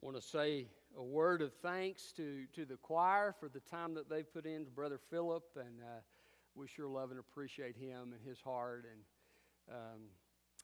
want 0.00 0.16
to 0.16 0.22
say 0.22 0.66
a 0.96 1.02
word 1.02 1.42
of 1.42 1.52
thanks 1.54 2.12
to, 2.12 2.44
to 2.54 2.64
the 2.64 2.76
choir 2.76 3.34
for 3.38 3.48
the 3.48 3.60
time 3.60 3.94
that 3.94 4.08
they've 4.08 4.32
put 4.32 4.46
into 4.46 4.70
Brother 4.70 5.00
Philip, 5.10 5.44
and 5.56 5.80
uh, 5.82 6.00
we 6.54 6.68
sure 6.68 6.86
love 6.86 7.10
and 7.10 7.18
appreciate 7.18 7.76
him 7.76 8.12
and 8.12 8.20
his 8.24 8.40
heart. 8.40 8.86
And 8.90 9.76
um, 9.76 10.00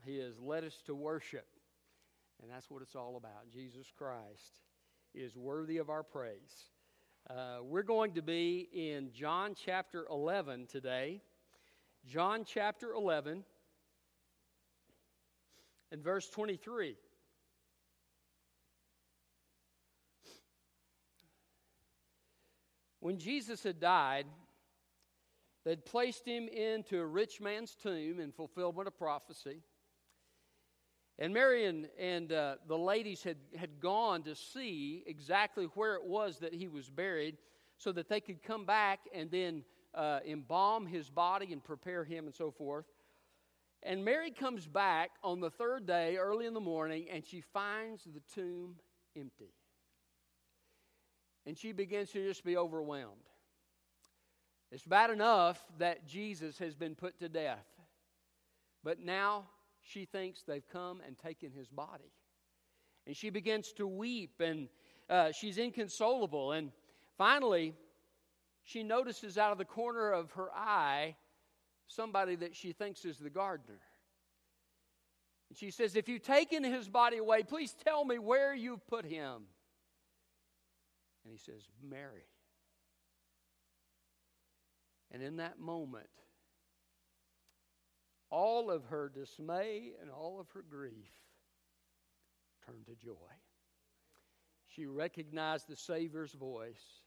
he 0.05 0.19
has 0.19 0.39
led 0.39 0.63
us 0.63 0.83
to 0.87 0.95
worship, 0.95 1.47
and 2.43 2.51
that's 2.51 2.71
what 2.71 2.81
it's 2.81 2.95
all 2.95 3.17
about. 3.17 3.51
Jesus 3.53 3.87
Christ 3.97 4.61
is 5.15 5.37
worthy 5.37 5.79
of 5.79 5.91
our 5.91 6.05
praise. 6.05 6.71
Uh, 7.29 7.59
we're 7.63 7.83
going 7.83 8.13
to 8.13 8.23
be 8.23 8.69
in 8.73 9.11
John 9.13 9.55
chapter 9.55 10.07
11 10.11 10.67
today. 10.67 11.21
John 12.07 12.45
chapter 12.47 12.93
11 12.93 13.43
and 15.91 16.05
verse 16.05 16.29
23. 16.29 16.97
When 23.05 23.19
Jesus 23.19 23.63
had 23.63 23.81
died, 23.81 24.25
they'd 25.67 25.85
placed 25.85 26.25
him 26.25 26.49
into 26.49 26.99
a 26.99 27.05
rich 27.05 27.39
man's 27.39 27.75
tomb 27.75 28.19
in 28.19 28.33
fulfillment 28.33 28.89
of 28.89 28.97
prophecy. 28.97 29.61
And 31.19 31.35
Mary 31.35 31.67
and, 31.67 31.87
and 31.99 32.33
uh, 32.33 32.55
the 32.67 32.79
ladies 32.79 33.23
had, 33.23 33.37
had 33.59 33.79
gone 33.79 34.23
to 34.23 34.35
see 34.35 35.05
exactly 35.07 35.67
where 35.75 35.97
it 35.97 36.05
was 36.07 36.39
that 36.39 36.55
he 36.55 36.67
was 36.67 36.89
buried 36.89 37.37
so 37.77 37.93
that 37.93 38.09
they 38.09 38.23
could 38.23 38.43
come 38.43 38.65
back 38.65 39.01
and 39.15 39.31
then 39.31 39.65
uh, 39.93 40.21
embalm 40.27 40.87
his 40.87 41.11
body 41.11 41.53
and 41.53 41.63
prepare 41.63 42.05
him 42.05 42.25
and 42.25 42.35
so 42.35 42.51
forth. 42.51 42.87
And 43.83 44.03
Mary 44.03 44.31
comes 44.31 44.67
back 44.67 45.11
on 45.23 45.41
the 45.41 45.51
third 45.51 45.85
day, 45.85 46.17
early 46.17 46.47
in 46.47 46.55
the 46.55 46.59
morning, 46.59 47.09
and 47.13 47.23
she 47.23 47.43
finds 47.43 48.05
the 48.05 48.23
tomb 48.35 48.77
empty 49.15 49.53
and 51.47 51.57
she 51.59 51.73
begins 51.73 52.11
to 52.13 52.27
just 52.27 52.45
be 52.45 52.57
overwhelmed. 52.57 53.29
It's 54.71 54.85
bad 54.85 55.11
enough 55.11 55.63
that 55.79 56.07
Jesus 56.07 56.59
has 56.59 56.75
been 56.75 56.95
put 56.95 57.19
to 57.21 57.29
death, 57.29 57.67
but 58.83 58.99
now 58.99 59.47
she 59.81 60.05
thinks 60.05 60.43
they've 60.43 60.67
come 60.73 61.01
and 61.07 61.19
taken 61.19 61.53
his 61.53 61.69
body. 61.69 62.13
And 63.07 63.17
she 63.17 63.31
begins 63.31 63.73
to 63.75 63.87
weep, 63.87 64.41
and 64.41 64.69
uh, 65.11 65.31
she's 65.39 65.59
inconsolable. 65.59 66.53
And 66.53 66.73
finally, 67.19 67.75
she 68.63 68.83
notices 68.83 69.37
out 69.37 69.53
of 69.53 69.59
the 69.59 69.65
corner 69.65 70.11
of 70.11 70.33
her 70.33 70.49
eye 70.55 71.17
somebody 71.87 72.35
that 72.37 72.57
she 72.57 72.73
thinks 72.73 73.05
is 73.05 73.19
the 73.19 73.31
gardener. 73.31 73.81
And 75.51 75.59
she 75.59 75.71
says, 75.71 75.97
If 75.97 76.09
you've 76.09 76.23
taken 76.23 76.65
his 76.65 76.89
body 76.89 77.19
away, 77.19 77.43
please 77.43 77.75
tell 77.85 78.05
me 78.05 78.19
where 78.19 78.55
you've 78.55 78.87
put 78.87 79.05
him. 79.05 79.43
And 81.25 81.33
he 81.33 81.39
says, 81.39 81.67
Mary. 81.83 82.27
And 85.11 85.23
in 85.23 85.37
that 85.37 85.59
moment, 85.59 86.09
all 88.31 88.71
of 88.71 88.85
her 88.87 89.09
dismay 89.09 89.93
and 90.01 90.11
all 90.11 90.41
of 90.41 90.49
her 90.51 90.65
grief 90.69 91.13
turned 92.67 92.87
to 92.87 92.95
joy. 92.95 93.15
She 94.67 94.87
recognized 94.87 95.69
the 95.69 95.77
Savior's 95.77 96.33
voice, 96.33 97.03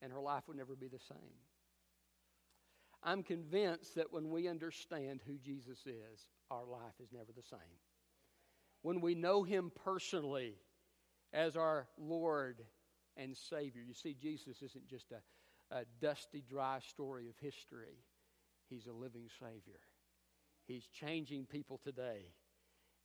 and 0.00 0.12
her 0.12 0.20
life 0.20 0.44
would 0.46 0.56
never 0.56 0.76
be 0.76 0.88
the 0.88 1.00
same. 1.00 1.34
I'm 3.02 3.24
convinced 3.24 3.96
that 3.96 4.12
when 4.12 4.30
we 4.30 4.46
understand 4.46 5.20
who 5.26 5.36
Jesus 5.38 5.80
is, 5.86 6.28
our 6.50 6.64
life 6.64 6.94
is 7.02 7.12
never 7.12 7.32
the 7.34 7.42
same. 7.42 7.58
When 8.82 9.00
we 9.00 9.16
know 9.16 9.42
Him 9.42 9.72
personally 9.84 10.54
as 11.32 11.56
our 11.56 11.88
Lord 11.98 12.62
and 13.16 13.36
Savior. 13.36 13.82
You 13.86 13.94
see, 13.94 14.14
Jesus 14.14 14.62
isn't 14.62 14.88
just 14.88 15.12
a, 15.12 15.76
a 15.76 15.84
dusty, 16.00 16.42
dry 16.48 16.78
story 16.80 17.28
of 17.28 17.34
history, 17.40 18.04
He's 18.68 18.86
a 18.86 18.92
living 18.92 19.28
Savior. 19.38 19.80
He's 20.66 20.86
changing 20.86 21.46
people 21.46 21.78
today, 21.82 22.32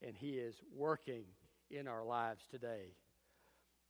and 0.06 0.16
He 0.16 0.31
is 0.31 0.62
working 0.76 1.26
in 1.70 1.88
our 1.88 2.04
lives 2.04 2.46
today. 2.50 2.94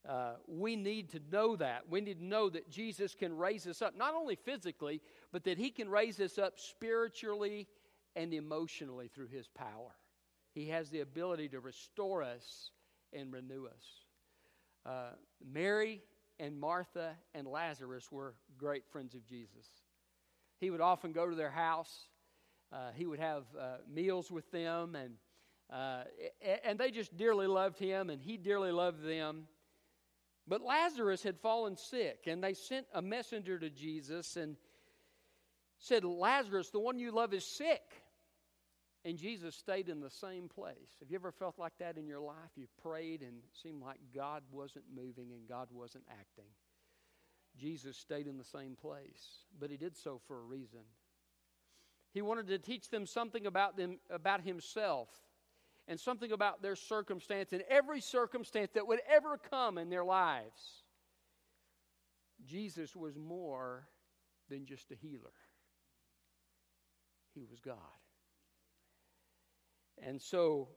Uh, 0.07 0.35
we 0.47 0.75
need 0.75 1.09
to 1.09 1.19
know 1.31 1.55
that. 1.57 1.83
We 1.89 1.99
need 2.01 2.19
to 2.19 2.25
know 2.25 2.49
that 2.49 2.69
Jesus 2.69 3.13
can 3.13 3.35
raise 3.35 3.67
us 3.67 3.81
up, 3.81 3.95
not 3.97 4.15
only 4.15 4.35
physically, 4.35 5.01
but 5.31 5.43
that 5.43 5.57
He 5.57 5.69
can 5.69 5.89
raise 5.89 6.19
us 6.19 6.37
up 6.37 6.59
spiritually 6.59 7.67
and 8.15 8.33
emotionally 8.33 9.09
through 9.13 9.27
His 9.27 9.47
power. 9.47 9.95
He 10.53 10.69
has 10.69 10.89
the 10.89 11.01
ability 11.01 11.49
to 11.49 11.59
restore 11.59 12.23
us 12.23 12.71
and 13.13 13.31
renew 13.31 13.65
us. 13.65 14.05
Uh, 14.85 15.11
Mary 15.45 16.01
and 16.39 16.59
Martha 16.59 17.15
and 17.33 17.47
Lazarus 17.47 18.11
were 18.11 18.35
great 18.57 18.85
friends 18.91 19.15
of 19.15 19.25
Jesus. 19.25 19.67
He 20.59 20.69
would 20.69 20.81
often 20.81 21.11
go 21.11 21.29
to 21.29 21.35
their 21.35 21.51
house. 21.51 22.07
Uh, 22.71 22.91
he 22.95 23.05
would 23.05 23.19
have 23.19 23.43
uh, 23.59 23.77
meals 23.91 24.29
with 24.29 24.49
them, 24.51 24.95
and 24.95 25.13
uh, 25.69 26.03
and 26.63 26.79
they 26.79 26.91
just 26.91 27.15
dearly 27.17 27.47
loved 27.47 27.77
him, 27.77 28.09
and 28.09 28.21
he 28.21 28.37
dearly 28.37 28.71
loved 28.71 29.03
them. 29.03 29.47
But 30.47 30.61
Lazarus 30.61 31.23
had 31.23 31.37
fallen 31.39 31.75
sick, 31.75 32.19
and 32.25 32.41
they 32.41 32.53
sent 32.53 32.87
a 32.93 33.01
messenger 33.01 33.59
to 33.59 33.69
Jesus 33.69 34.37
and 34.37 34.55
said, 35.77 36.05
Lazarus, 36.05 36.69
the 36.69 36.79
one 36.79 36.99
you 36.99 37.11
love, 37.11 37.33
is 37.33 37.45
sick. 37.45 37.81
And 39.07 39.17
Jesus 39.17 39.55
stayed 39.55 39.87
in 39.87 40.01
the 40.01 40.09
same 40.09 40.49
place. 40.49 40.97
Have 40.99 41.09
you 41.09 41.15
ever 41.15 41.31
felt 41.31 41.57
like 41.57 41.71
that 41.79 41.97
in 41.97 42.07
your 42.07 42.19
life? 42.19 42.51
You 42.57 42.67
prayed 42.83 43.21
and 43.21 43.37
it 43.37 43.55
seemed 43.63 43.81
like 43.81 43.99
God 44.13 44.43
wasn't 44.51 44.83
moving 44.93 45.31
and 45.31 45.47
God 45.47 45.69
wasn't 45.71 46.03
acting. 46.11 46.51
Jesus 47.57 47.95
stayed 47.95 48.27
in 48.27 48.37
the 48.37 48.43
same 48.43 48.75
place, 48.75 49.45
but 49.57 49.71
he 49.71 49.77
did 49.77 49.95
so 49.95 50.19
for 50.27 50.39
a 50.39 50.43
reason. 50.43 50.81
He 52.13 52.21
wanted 52.21 52.47
to 52.47 52.59
teach 52.59 52.89
them 52.89 53.05
something 53.05 53.45
about 53.45 53.77
them 53.77 53.99
about 54.09 54.41
himself 54.41 55.07
and 55.87 55.97
something 55.97 56.33
about 56.33 56.61
their 56.61 56.75
circumstance 56.75 57.53
and 57.53 57.63
every 57.69 58.01
circumstance 58.01 58.71
that 58.73 58.87
would 58.87 58.99
ever 59.09 59.37
come 59.37 59.77
in 59.77 59.89
their 59.89 60.03
lives. 60.03 60.83
Jesus 62.45 62.93
was 62.93 63.15
more 63.15 63.87
than 64.49 64.65
just 64.65 64.91
a 64.91 64.95
healer. 64.95 65.31
He 67.33 67.45
was 67.49 67.61
God. 67.61 67.77
And 70.05 70.21
so 70.21 70.69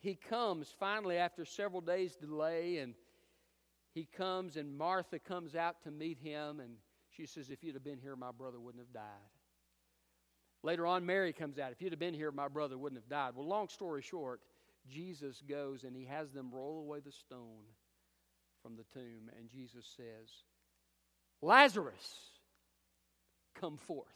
he 0.00 0.14
comes 0.14 0.72
finally 0.78 1.16
after 1.16 1.44
several 1.44 1.80
days' 1.80 2.16
delay, 2.16 2.78
and 2.78 2.94
he 3.94 4.08
comes, 4.16 4.56
and 4.56 4.76
Martha 4.76 5.18
comes 5.18 5.54
out 5.54 5.82
to 5.84 5.90
meet 5.90 6.18
him, 6.18 6.60
and 6.60 6.76
she 7.10 7.26
says, 7.26 7.50
If 7.50 7.64
you'd 7.64 7.74
have 7.74 7.84
been 7.84 7.98
here, 7.98 8.16
my 8.16 8.32
brother 8.32 8.60
wouldn't 8.60 8.84
have 8.84 8.92
died. 8.92 9.30
Later 10.62 10.86
on, 10.86 11.06
Mary 11.06 11.32
comes 11.32 11.58
out. 11.58 11.72
If 11.72 11.80
you'd 11.80 11.92
have 11.92 11.98
been 11.98 12.14
here, 12.14 12.32
my 12.32 12.48
brother 12.48 12.76
wouldn't 12.76 13.00
have 13.00 13.08
died. 13.08 13.32
Well, 13.36 13.46
long 13.46 13.68
story 13.68 14.02
short, 14.02 14.40
Jesus 14.88 15.42
goes 15.48 15.84
and 15.84 15.94
he 15.94 16.04
has 16.06 16.30
them 16.30 16.50
roll 16.52 16.80
away 16.80 17.00
the 17.00 17.12
stone 17.12 17.64
from 18.62 18.76
the 18.76 18.84
tomb, 18.92 19.30
and 19.38 19.48
Jesus 19.48 19.86
says, 19.96 20.28
Lazarus, 21.40 22.16
come 23.54 23.76
forth. 23.76 24.08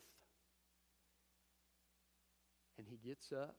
And 2.79 2.87
he 2.89 2.97
gets 3.09 3.33
up 3.33 3.57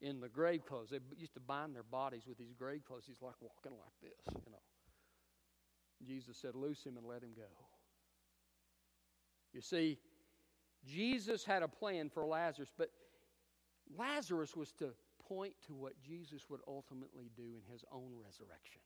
in 0.00 0.20
the 0.20 0.28
grave 0.28 0.64
clothes. 0.64 0.88
They 0.90 0.98
used 1.18 1.34
to 1.34 1.40
bind 1.40 1.74
their 1.74 1.82
bodies 1.82 2.22
with 2.26 2.38
these 2.38 2.54
grave 2.58 2.84
clothes. 2.86 3.04
He's 3.06 3.22
like 3.22 3.34
walking 3.40 3.72
like 3.72 4.00
this, 4.02 4.34
you 4.44 4.52
know. 4.52 4.58
Jesus 6.06 6.38
said, 6.38 6.54
Loose 6.54 6.84
him 6.84 6.96
and 6.96 7.06
let 7.06 7.22
him 7.22 7.30
go. 7.36 7.48
You 9.52 9.60
see, 9.60 9.98
Jesus 10.86 11.44
had 11.44 11.62
a 11.62 11.68
plan 11.68 12.08
for 12.08 12.24
Lazarus, 12.24 12.70
but 12.76 12.90
Lazarus 13.98 14.56
was 14.56 14.72
to 14.72 14.90
point 15.28 15.54
to 15.66 15.74
what 15.74 16.00
Jesus 16.00 16.48
would 16.48 16.60
ultimately 16.66 17.30
do 17.36 17.42
in 17.42 17.72
his 17.72 17.84
own 17.92 18.12
resurrection. 18.24 18.80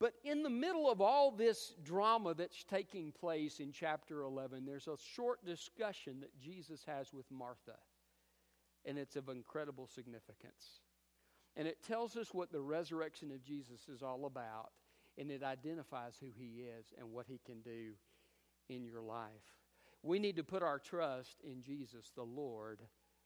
But 0.00 0.14
in 0.22 0.44
the 0.44 0.50
middle 0.50 0.88
of 0.88 1.00
all 1.00 1.32
this 1.32 1.74
drama 1.82 2.32
that's 2.32 2.62
taking 2.62 3.10
place 3.10 3.58
in 3.58 3.72
chapter 3.72 4.22
11, 4.22 4.64
there's 4.64 4.86
a 4.86 4.96
short 4.96 5.44
discussion 5.44 6.20
that 6.20 6.38
Jesus 6.38 6.84
has 6.86 7.12
with 7.12 7.28
Martha 7.32 7.74
and 8.88 8.98
it's 8.98 9.16
of 9.16 9.28
incredible 9.28 9.86
significance. 9.86 10.80
And 11.56 11.68
it 11.68 11.84
tells 11.86 12.16
us 12.16 12.32
what 12.32 12.50
the 12.50 12.60
resurrection 12.60 13.30
of 13.30 13.44
Jesus 13.44 13.88
is 13.88 14.02
all 14.02 14.24
about, 14.24 14.70
and 15.18 15.30
it 15.30 15.42
identifies 15.42 16.16
who 16.18 16.28
he 16.34 16.62
is 16.62 16.86
and 16.98 17.12
what 17.12 17.26
he 17.28 17.38
can 17.44 17.60
do 17.60 17.92
in 18.68 18.84
your 18.84 19.02
life. 19.02 19.28
We 20.02 20.18
need 20.18 20.36
to 20.36 20.44
put 20.44 20.62
our 20.62 20.78
trust 20.78 21.40
in 21.44 21.62
Jesus, 21.62 22.12
the 22.14 22.22
Lord 22.22 22.80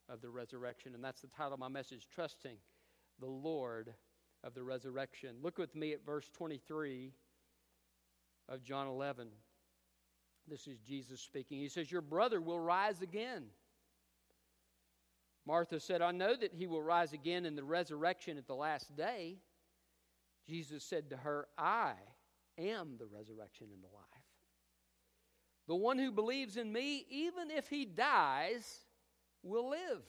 of 0.09 0.21
the 0.21 0.31
resurrection. 0.31 0.95
And 0.95 1.05
that's 1.05 1.21
the 1.21 1.29
title 1.29 1.55
of 1.55 1.61
my 1.61 1.69
message 1.69 2.09
Trusting 2.13 2.57
the 3.21 3.27
Lord 3.27 3.95
of 4.43 4.55
the 4.55 4.63
resurrection. 4.63 5.37
Look 5.43 5.59
with 5.59 5.77
me 5.77 5.93
at 5.93 6.05
verse 6.05 6.29
23 6.35 7.13
of 8.49 8.65
John 8.65 8.89
11. 8.89 9.29
This 10.49 10.67
is 10.67 10.79
Jesus 10.81 11.21
speaking. 11.21 11.59
He 11.59 11.69
says, 11.69 11.93
Your 11.93 12.01
brother 12.01 12.41
will 12.41 12.59
rise 12.59 13.01
again. 13.01 13.45
Martha 15.47 15.81
said, 15.81 16.03
I 16.03 16.13
know 16.13 16.37
that 16.37 16.55
he 16.55 16.67
will 16.67 16.83
rise 16.83 17.13
again 17.13 17.45
in 17.45 17.57
the 17.57 17.65
resurrection 17.65 18.39
at 18.39 18.47
the 18.47 18.55
last 18.55 18.97
day. 18.97 19.39
Jesus 20.49 20.85
said 20.85 21.11
to 21.11 21.17
her, 21.17 21.47
I 21.59 21.95
am 22.59 22.97
the 22.99 23.07
resurrection 23.07 23.69
and 23.73 23.83
the 23.83 23.95
life. 23.95 24.05
The 25.69 25.77
one 25.77 25.99
who 25.99 26.13
believes 26.13 26.57
in 26.57 26.73
me, 26.73 27.07
even 27.09 27.51
if 27.51 27.69
he 27.69 27.85
dies, 27.85 28.81
will 29.43 29.71
live. 29.71 30.03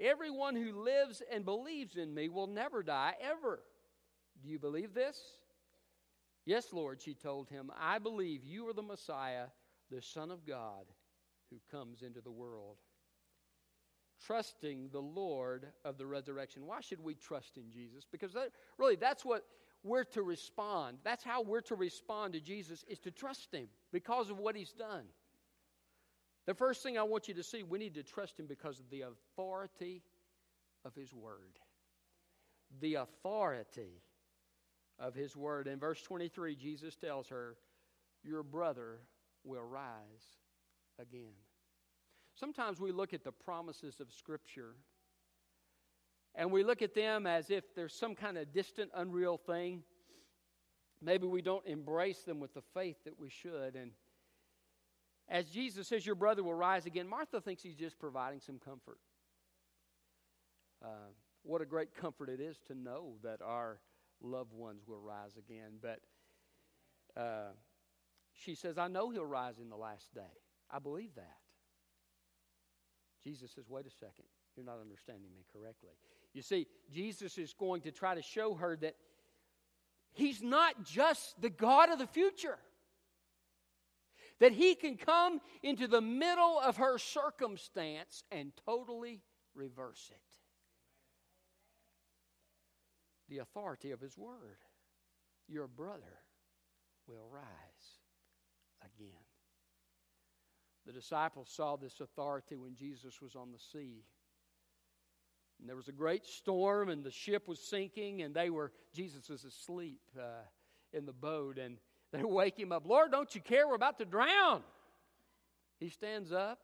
Everyone 0.00 0.56
who 0.56 0.82
lives 0.82 1.22
and 1.32 1.44
believes 1.44 1.96
in 1.96 2.14
me 2.14 2.28
will 2.28 2.46
never 2.46 2.82
die, 2.82 3.14
ever. 3.20 3.60
Do 4.42 4.48
you 4.48 4.58
believe 4.58 4.92
this? 4.92 5.18
Yes, 6.44 6.72
Lord, 6.72 7.00
she 7.00 7.14
told 7.14 7.48
him, 7.48 7.70
I 7.78 7.98
believe 7.98 8.44
you 8.44 8.68
are 8.68 8.72
the 8.72 8.82
Messiah, 8.82 9.46
the 9.90 10.02
Son 10.02 10.30
of 10.30 10.44
God, 10.44 10.86
who 11.50 11.58
comes 11.70 12.02
into 12.02 12.20
the 12.20 12.32
world. 12.32 12.76
Trusting 14.26 14.88
the 14.92 15.00
Lord 15.00 15.66
of 15.84 15.98
the 15.98 16.06
resurrection. 16.06 16.66
Why 16.66 16.80
should 16.80 17.02
we 17.02 17.14
trust 17.14 17.56
in 17.56 17.70
Jesus? 17.70 18.06
Because 18.10 18.32
that, 18.32 18.50
really, 18.78 18.96
that's 18.96 19.24
what 19.24 19.44
we're 19.82 20.04
to 20.04 20.22
respond. 20.22 20.98
That's 21.04 21.22
how 21.22 21.42
we're 21.42 21.60
to 21.62 21.74
respond 21.74 22.32
to 22.32 22.40
Jesus, 22.40 22.84
is 22.88 22.98
to 23.00 23.10
trust 23.10 23.52
Him 23.52 23.68
because 23.92 24.30
of 24.30 24.38
what 24.38 24.56
He's 24.56 24.72
done. 24.72 25.04
The 26.46 26.54
first 26.54 26.82
thing 26.82 26.96
I 26.96 27.02
want 27.02 27.28
you 27.28 27.34
to 27.34 27.42
see, 27.42 27.62
we 27.62 27.78
need 27.78 27.94
to 27.94 28.02
trust 28.02 28.40
Him 28.40 28.46
because 28.46 28.80
of 28.80 28.88
the 28.90 29.02
authority 29.02 30.02
of 30.84 30.94
His 30.94 31.12
Word. 31.12 31.58
The 32.80 32.94
authority 32.94 34.00
of 34.98 35.14
His 35.14 35.36
Word. 35.36 35.66
In 35.66 35.78
verse 35.78 36.00
23, 36.02 36.56
Jesus 36.56 36.96
tells 36.96 37.28
her, 37.28 37.56
Your 38.22 38.42
brother 38.42 39.00
will 39.44 39.64
rise 39.64 40.38
again. 40.98 41.34
Sometimes 42.34 42.80
we 42.80 42.92
look 42.92 43.14
at 43.14 43.22
the 43.22 43.32
promises 43.32 44.00
of 44.00 44.12
Scripture 44.12 44.74
and 46.34 46.50
we 46.50 46.64
look 46.64 46.82
at 46.82 46.94
them 46.94 47.26
as 47.26 47.50
if 47.50 47.74
there's 47.74 47.94
some 47.94 48.14
kind 48.14 48.36
of 48.36 48.52
distant, 48.52 48.90
unreal 48.94 49.36
thing. 49.36 49.82
Maybe 51.00 51.26
we 51.26 51.42
don't 51.42 51.64
embrace 51.66 52.22
them 52.22 52.40
with 52.40 52.54
the 52.54 52.62
faith 52.74 52.96
that 53.04 53.18
we 53.18 53.28
should. 53.28 53.76
And 53.76 53.92
as 55.28 55.46
Jesus 55.46 55.86
says, 55.86 56.04
Your 56.04 56.16
brother 56.16 56.42
will 56.42 56.54
rise 56.54 56.86
again, 56.86 57.06
Martha 57.06 57.40
thinks 57.40 57.62
he's 57.62 57.76
just 57.76 57.98
providing 57.98 58.40
some 58.40 58.58
comfort. 58.58 58.98
Uh, 60.84 61.12
what 61.44 61.62
a 61.62 61.66
great 61.66 61.94
comfort 61.94 62.28
it 62.28 62.40
is 62.40 62.58
to 62.66 62.74
know 62.74 63.14
that 63.22 63.40
our 63.42 63.78
loved 64.20 64.52
ones 64.52 64.82
will 64.88 65.00
rise 65.00 65.36
again. 65.36 65.78
But 65.80 66.00
uh, 67.16 67.52
she 68.32 68.54
says, 68.54 68.76
I 68.76 68.88
know 68.88 69.10
he'll 69.10 69.24
rise 69.24 69.58
in 69.58 69.68
the 69.68 69.76
last 69.76 70.12
day. 70.14 70.20
I 70.70 70.78
believe 70.78 71.14
that. 71.14 71.36
Jesus 73.24 73.52
says, 73.52 73.64
Wait 73.68 73.86
a 73.86 73.90
second. 73.90 74.24
You're 74.56 74.66
not 74.66 74.78
understanding 74.80 75.30
me 75.34 75.44
correctly. 75.52 75.90
You 76.32 76.42
see, 76.42 76.66
Jesus 76.92 77.38
is 77.38 77.52
going 77.52 77.82
to 77.82 77.90
try 77.90 78.14
to 78.14 78.22
show 78.22 78.54
her 78.54 78.76
that 78.76 78.94
He's 80.12 80.42
not 80.42 80.84
just 80.84 81.40
the 81.40 81.50
God 81.50 81.90
of 81.90 81.98
the 81.98 82.06
future 82.06 82.58
that 84.40 84.52
he 84.52 84.74
can 84.74 84.96
come 84.96 85.40
into 85.62 85.86
the 85.86 86.00
middle 86.00 86.60
of 86.60 86.76
her 86.76 86.98
circumstance 86.98 88.24
and 88.30 88.52
totally 88.66 89.22
reverse 89.54 90.10
it. 90.10 90.20
The 93.28 93.38
authority 93.38 93.92
of 93.92 94.00
his 94.00 94.18
word. 94.18 94.58
Your 95.48 95.66
brother 95.66 96.20
will 97.06 97.28
rise 97.30 97.44
again. 98.82 99.08
The 100.86 100.92
disciples 100.92 101.48
saw 101.50 101.76
this 101.76 102.00
authority 102.00 102.56
when 102.56 102.74
Jesus 102.74 103.20
was 103.22 103.34
on 103.34 103.52
the 103.52 103.58
sea. 103.58 104.04
And 105.58 105.68
there 105.68 105.76
was 105.76 105.88
a 105.88 105.92
great 105.92 106.26
storm, 106.26 106.88
and 106.88 107.02
the 107.02 107.10
ship 107.10 107.48
was 107.48 107.60
sinking, 107.60 108.22
and 108.22 108.34
they 108.34 108.50
were, 108.50 108.72
Jesus 108.94 109.28
was 109.28 109.44
asleep 109.44 110.00
uh, 110.18 110.42
in 110.92 111.06
the 111.06 111.12
boat. 111.12 111.58
And 111.58 111.78
they 112.12 112.22
wake 112.22 112.58
him 112.58 112.72
up. 112.72 112.86
Lord, 112.86 113.12
don't 113.12 113.34
you 113.34 113.40
care? 113.40 113.66
We're 113.66 113.74
about 113.74 113.98
to 113.98 114.04
drown. 114.04 114.62
He 115.78 115.88
stands 115.88 116.32
up 116.32 116.58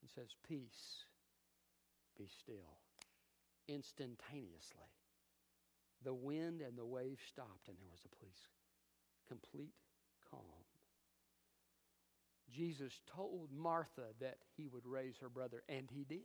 and 0.00 0.10
says, 0.10 0.34
Peace, 0.48 1.04
be 2.18 2.28
still. 2.40 2.78
Instantaneously, 3.68 4.90
the 6.02 6.14
wind 6.14 6.60
and 6.60 6.76
the 6.76 6.84
waves 6.84 7.20
stopped, 7.28 7.68
and 7.68 7.76
there 7.78 7.88
was 7.90 8.00
a 8.04 8.24
peace, 8.24 8.48
complete 9.28 9.74
calm. 10.28 10.40
Jesus 12.50 13.00
told 13.14 13.48
Martha 13.52 14.06
that 14.20 14.38
he 14.56 14.68
would 14.68 14.86
raise 14.86 15.16
her 15.18 15.28
brother, 15.28 15.62
and 15.68 15.88
he 15.90 16.04
did. 16.04 16.20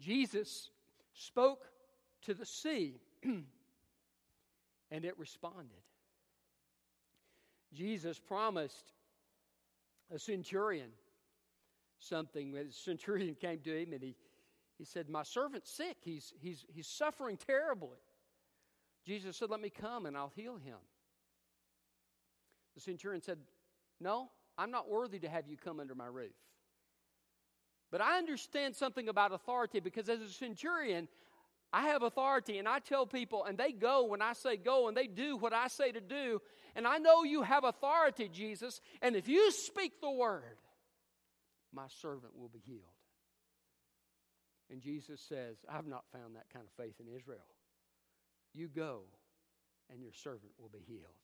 Jesus 0.00 0.70
spoke 1.12 1.66
to 2.22 2.34
the 2.34 2.46
sea, 2.46 2.96
and 3.22 3.44
it 5.04 5.18
responded. 5.18 5.82
Jesus 7.72 8.18
promised 8.18 8.92
a 10.14 10.18
centurion 10.18 10.90
something. 12.04 12.52
The 12.52 12.66
centurion 12.70 13.34
came 13.40 13.60
to 13.60 13.76
him 13.76 13.92
and 13.92 14.02
he, 14.02 14.14
he 14.78 14.84
said, 14.84 15.08
My 15.08 15.22
servant's 15.22 15.70
sick. 15.70 15.96
He's, 16.02 16.32
he's, 16.40 16.64
he's 16.72 16.86
suffering 16.86 17.36
terribly. 17.36 17.98
Jesus 19.06 19.36
said, 19.36 19.50
Let 19.50 19.60
me 19.60 19.70
come 19.70 20.06
and 20.06 20.16
I'll 20.16 20.32
heal 20.34 20.56
him. 20.56 20.78
The 22.74 22.80
centurion 22.80 23.22
said, 23.22 23.38
No, 24.00 24.30
I'm 24.56 24.70
not 24.70 24.88
worthy 24.88 25.18
to 25.20 25.28
have 25.28 25.48
you 25.48 25.56
come 25.56 25.80
under 25.80 25.94
my 25.94 26.06
roof. 26.06 26.32
But 27.90 28.00
I 28.00 28.18
understand 28.18 28.74
something 28.74 29.08
about 29.08 29.32
authority 29.32 29.80
because 29.80 30.08
as 30.08 30.20
a 30.20 30.28
centurion, 30.28 31.08
I 31.72 31.88
have 31.88 32.02
authority 32.02 32.58
and 32.58 32.68
I 32.68 32.78
tell 32.78 33.06
people, 33.06 33.44
and 33.44 33.58
they 33.58 33.72
go 33.72 34.04
when 34.04 34.22
I 34.22 34.32
say 34.32 34.56
go, 34.56 34.88
and 34.88 34.96
they 34.96 35.06
do 35.06 35.36
what 35.36 35.52
I 35.52 35.68
say 35.68 35.92
to 35.92 36.00
do. 36.00 36.40
And 36.76 36.86
I 36.86 36.98
know 36.98 37.24
you 37.24 37.42
have 37.42 37.64
authority, 37.64 38.28
Jesus, 38.28 38.80
and 39.02 39.16
if 39.16 39.28
you 39.28 39.50
speak 39.50 40.00
the 40.00 40.10
word, 40.10 40.58
my 41.72 41.86
servant 42.00 42.36
will 42.36 42.48
be 42.48 42.60
healed. 42.64 42.82
And 44.70 44.80
Jesus 44.80 45.20
says, 45.20 45.56
I've 45.68 45.86
not 45.86 46.04
found 46.12 46.36
that 46.36 46.46
kind 46.52 46.64
of 46.64 46.84
faith 46.84 46.94
in 47.00 47.14
Israel. 47.14 47.46
You 48.54 48.68
go, 48.68 49.02
and 49.90 50.00
your 50.00 50.12
servant 50.12 50.52
will 50.58 50.70
be 50.70 50.82
healed. 50.86 51.18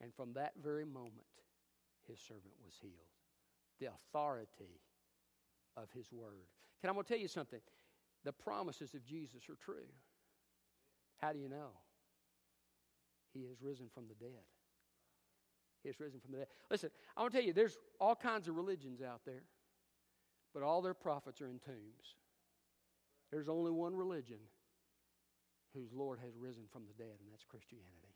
And 0.00 0.14
from 0.14 0.34
that 0.34 0.52
very 0.62 0.84
moment, 0.84 1.26
his 2.08 2.18
servant 2.20 2.54
was 2.64 2.74
healed. 2.80 3.12
The 3.80 3.86
authority 3.86 4.80
of 5.76 5.90
his 5.92 6.10
word. 6.10 6.48
Can 6.80 6.90
I 6.90 6.92
want 6.92 7.06
to 7.06 7.14
tell 7.14 7.20
you 7.20 7.28
something? 7.28 7.60
the 8.24 8.32
promises 8.32 8.94
of 8.94 9.04
Jesus 9.04 9.48
are 9.48 9.56
true. 9.64 9.88
How 11.18 11.32
do 11.32 11.38
you 11.38 11.48
know? 11.48 11.70
He 13.32 13.46
has 13.48 13.62
risen 13.62 13.88
from 13.92 14.04
the 14.08 14.14
dead. 14.14 14.44
He 15.82 15.88
has 15.88 16.00
risen 16.00 16.20
from 16.20 16.32
the 16.32 16.38
dead. 16.38 16.48
Listen, 16.70 16.90
I 17.16 17.22
want 17.22 17.32
to 17.32 17.38
tell 17.38 17.46
you, 17.46 17.52
there's 17.52 17.78
all 18.00 18.16
kinds 18.16 18.48
of 18.48 18.56
religions 18.56 19.00
out 19.02 19.20
there, 19.24 19.44
but 20.52 20.62
all 20.62 20.82
their 20.82 20.94
prophets 20.94 21.40
are 21.40 21.48
in 21.48 21.58
tombs. 21.58 22.16
There's 23.30 23.48
only 23.48 23.70
one 23.70 23.94
religion 23.94 24.38
whose 25.74 25.92
Lord 25.92 26.18
has 26.24 26.36
risen 26.36 26.64
from 26.72 26.82
the 26.86 27.02
dead, 27.02 27.16
and 27.20 27.30
that's 27.30 27.44
Christianity. 27.44 28.14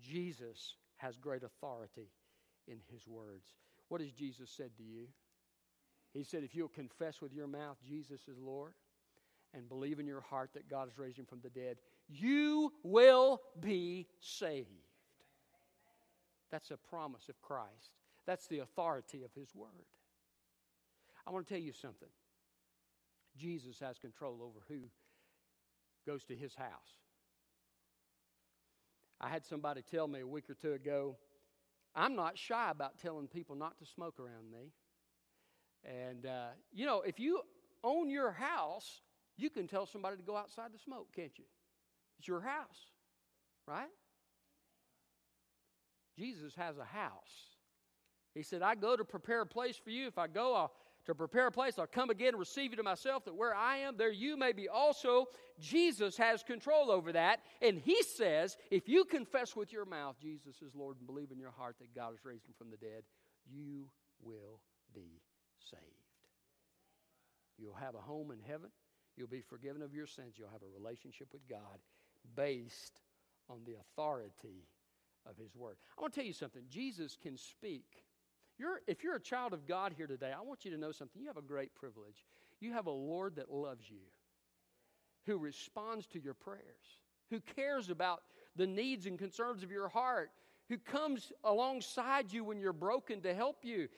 Jesus 0.00 0.76
has 0.96 1.16
great 1.16 1.42
authority 1.42 2.10
in 2.70 2.78
his 2.92 3.06
words. 3.06 3.46
What 3.88 4.00
has 4.00 4.12
Jesus 4.12 4.50
said 4.50 4.70
to 4.76 4.82
you? 4.82 5.06
He 6.12 6.24
said, 6.24 6.44
If 6.44 6.54
you'll 6.54 6.68
confess 6.68 7.20
with 7.20 7.32
your 7.32 7.46
mouth 7.46 7.76
Jesus 7.86 8.20
is 8.28 8.38
Lord 8.38 8.74
and 9.54 9.68
believe 9.68 9.98
in 9.98 10.06
your 10.06 10.20
heart 10.20 10.50
that 10.54 10.68
God 10.68 10.88
has 10.88 10.98
raised 10.98 11.18
him 11.18 11.26
from 11.26 11.40
the 11.42 11.50
dead, 11.50 11.78
you 12.08 12.72
will 12.82 13.40
be 13.60 14.06
saved. 14.20 14.68
That's 16.50 16.70
a 16.70 16.76
promise 16.76 17.28
of 17.28 17.40
Christ. 17.40 17.92
That's 18.26 18.46
the 18.46 18.60
authority 18.60 19.22
of 19.22 19.30
his 19.34 19.54
word. 19.54 19.86
I 21.26 21.30
want 21.30 21.46
to 21.46 21.54
tell 21.54 21.62
you 21.62 21.72
something. 21.72 22.08
Jesus 23.36 23.78
has 23.80 23.98
control 23.98 24.40
over 24.42 24.60
who 24.68 24.88
goes 26.06 26.24
to 26.24 26.34
his 26.34 26.54
house. 26.54 26.96
I 29.20 29.28
had 29.28 29.44
somebody 29.44 29.82
tell 29.82 30.08
me 30.08 30.20
a 30.20 30.26
week 30.26 30.48
or 30.48 30.54
two 30.54 30.72
ago, 30.72 31.16
I'm 31.98 32.14
not 32.14 32.38
shy 32.38 32.70
about 32.70 32.98
telling 32.98 33.26
people 33.26 33.56
not 33.56 33.78
to 33.78 33.86
smoke 33.86 34.20
around 34.20 34.50
me. 34.50 34.72
And, 35.84 36.26
uh, 36.26 36.48
you 36.72 36.86
know, 36.86 37.02
if 37.02 37.18
you 37.18 37.40
own 37.82 38.08
your 38.10 38.30
house, 38.30 39.02
you 39.36 39.50
can 39.50 39.66
tell 39.66 39.86
somebody 39.86 40.16
to 40.16 40.22
go 40.22 40.36
outside 40.36 40.72
to 40.72 40.78
smoke, 40.78 41.08
can't 41.14 41.36
you? 41.36 41.44
It's 42.18 42.28
your 42.28 42.40
house, 42.40 42.92
right? 43.66 43.90
Jesus 46.18 46.54
has 46.56 46.78
a 46.78 46.84
house. 46.84 47.56
He 48.34 48.42
said, 48.42 48.62
I 48.62 48.74
go 48.74 48.96
to 48.96 49.04
prepare 49.04 49.42
a 49.42 49.46
place 49.46 49.76
for 49.76 49.90
you. 49.90 50.06
If 50.06 50.18
I 50.18 50.26
go 50.26 50.54
I'll, 50.54 50.72
to 51.08 51.14
prepare 51.14 51.46
a 51.46 51.50
place, 51.50 51.78
I'll 51.78 51.86
come 51.86 52.10
again 52.10 52.28
and 52.28 52.38
receive 52.38 52.70
you 52.70 52.76
to 52.76 52.82
myself, 52.82 53.24
that 53.24 53.34
where 53.34 53.54
I 53.54 53.78
am, 53.78 53.96
there 53.96 54.12
you 54.12 54.36
may 54.36 54.52
be 54.52 54.68
also. 54.68 55.24
Jesus 55.58 56.18
has 56.18 56.42
control 56.42 56.90
over 56.90 57.12
that. 57.12 57.40
And 57.62 57.78
he 57.78 58.02
says, 58.02 58.58
if 58.70 58.90
you 58.90 59.06
confess 59.06 59.56
with 59.56 59.72
your 59.72 59.86
mouth 59.86 60.16
Jesus 60.20 60.60
is 60.60 60.74
Lord 60.74 60.98
and 60.98 61.06
believe 61.06 61.30
in 61.32 61.38
your 61.38 61.50
heart 61.50 61.76
that 61.80 61.94
God 61.94 62.10
has 62.10 62.24
raised 62.26 62.46
him 62.46 62.54
from 62.58 62.70
the 62.70 62.76
dead, 62.76 63.04
you 63.50 63.88
will 64.22 64.60
be 64.94 65.22
saved. 65.70 65.82
You'll 67.58 67.74
have 67.74 67.94
a 67.94 68.00
home 68.00 68.30
in 68.30 68.40
heaven. 68.46 68.68
You'll 69.16 69.28
be 69.28 69.40
forgiven 69.40 69.80
of 69.80 69.94
your 69.94 70.06
sins. 70.06 70.34
You'll 70.36 70.52
have 70.52 70.62
a 70.62 70.78
relationship 70.78 71.28
with 71.32 71.48
God 71.48 71.80
based 72.36 73.00
on 73.48 73.60
the 73.64 73.76
authority 73.80 74.68
of 75.26 75.38
His 75.38 75.56
Word. 75.56 75.76
I 75.96 76.02
want 76.02 76.12
to 76.12 76.20
tell 76.20 76.26
you 76.26 76.34
something. 76.34 76.64
Jesus 76.68 77.16
can 77.20 77.38
speak. 77.38 77.86
You're, 78.58 78.80
if 78.86 79.04
you're 79.04 79.14
a 79.14 79.20
child 79.20 79.52
of 79.52 79.66
God 79.66 79.94
here 79.96 80.06
today, 80.06 80.32
I 80.36 80.42
want 80.42 80.64
you 80.64 80.72
to 80.72 80.76
know 80.78 80.92
something. 80.92 81.22
You 81.22 81.28
have 81.28 81.36
a 81.36 81.42
great 81.42 81.74
privilege. 81.74 82.26
You 82.60 82.72
have 82.72 82.86
a 82.86 82.90
Lord 82.90 83.36
that 83.36 83.52
loves 83.52 83.88
you, 83.88 84.00
who 85.26 85.38
responds 85.38 86.06
to 86.08 86.20
your 86.20 86.34
prayers, 86.34 86.60
who 87.30 87.40
cares 87.54 87.88
about 87.88 88.22
the 88.56 88.66
needs 88.66 89.06
and 89.06 89.18
concerns 89.18 89.62
of 89.62 89.70
your 89.70 89.88
heart, 89.88 90.30
who 90.68 90.76
comes 90.76 91.32
alongside 91.44 92.32
you 92.32 92.44
when 92.44 92.58
you're 92.58 92.72
broken 92.72 93.22
to 93.22 93.32
help 93.32 93.64
you. 93.64 93.88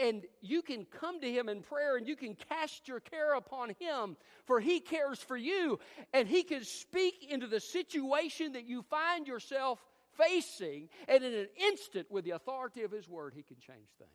And 0.00 0.24
you 0.40 0.62
can 0.62 0.84
come 0.84 1.20
to 1.20 1.30
Him 1.30 1.48
in 1.48 1.62
prayer 1.62 1.96
and 1.96 2.08
you 2.08 2.16
can 2.16 2.34
cast 2.48 2.88
your 2.88 3.00
care 3.00 3.34
upon 3.34 3.74
Him, 3.78 4.16
for 4.44 4.58
He 4.58 4.80
cares 4.80 5.18
for 5.20 5.36
you. 5.36 5.78
And 6.12 6.26
He 6.26 6.42
can 6.42 6.64
speak 6.64 7.26
into 7.30 7.46
the 7.46 7.60
situation 7.60 8.54
that 8.54 8.64
you 8.64 8.82
find 8.82 9.28
yourself 9.28 9.78
facing, 10.18 10.88
and 11.06 11.22
in 11.22 11.32
an 11.32 11.48
instant, 11.56 12.10
with 12.10 12.24
the 12.24 12.32
authority 12.32 12.82
of 12.82 12.90
His 12.90 13.08
Word, 13.08 13.32
He 13.34 13.42
can 13.42 13.56
change 13.56 13.88
things. 13.98 14.10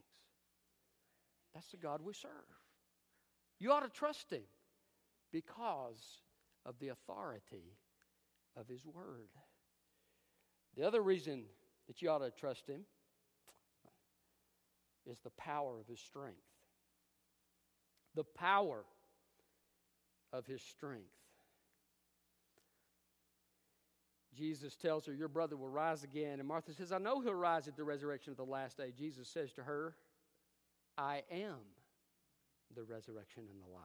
That's 1.53 1.69
the 1.71 1.77
God 1.77 2.01
we 2.03 2.13
serve. 2.13 2.31
You 3.59 3.71
ought 3.71 3.81
to 3.81 3.89
trust 3.89 4.31
Him 4.31 4.43
because 5.31 6.21
of 6.65 6.75
the 6.79 6.89
authority 6.89 7.77
of 8.57 8.67
His 8.67 8.85
Word. 8.85 9.29
The 10.75 10.85
other 10.85 11.01
reason 11.01 11.43
that 11.87 12.01
you 12.01 12.09
ought 12.09 12.19
to 12.19 12.31
trust 12.31 12.67
Him 12.67 12.81
is 15.05 15.19
the 15.19 15.31
power 15.31 15.79
of 15.79 15.87
His 15.87 15.99
strength. 15.99 16.37
The 18.15 18.23
power 18.23 18.83
of 20.31 20.45
His 20.45 20.61
strength. 20.61 21.05
Jesus 24.35 24.75
tells 24.75 25.05
her, 25.05 25.13
Your 25.13 25.27
brother 25.27 25.55
will 25.55 25.69
rise 25.69 26.03
again. 26.03 26.39
And 26.39 26.47
Martha 26.47 26.73
says, 26.73 26.91
I 26.91 26.97
know 26.97 27.21
he'll 27.21 27.33
rise 27.33 27.67
at 27.67 27.75
the 27.75 27.83
resurrection 27.83 28.31
of 28.31 28.37
the 28.37 28.43
last 28.43 28.77
day. 28.77 28.91
Jesus 28.97 29.27
says 29.27 29.51
to 29.53 29.63
her, 29.63 29.95
I 30.97 31.23
am 31.31 31.57
the 32.75 32.83
resurrection 32.83 33.43
and 33.49 33.61
the 33.61 33.73
life. 33.73 33.83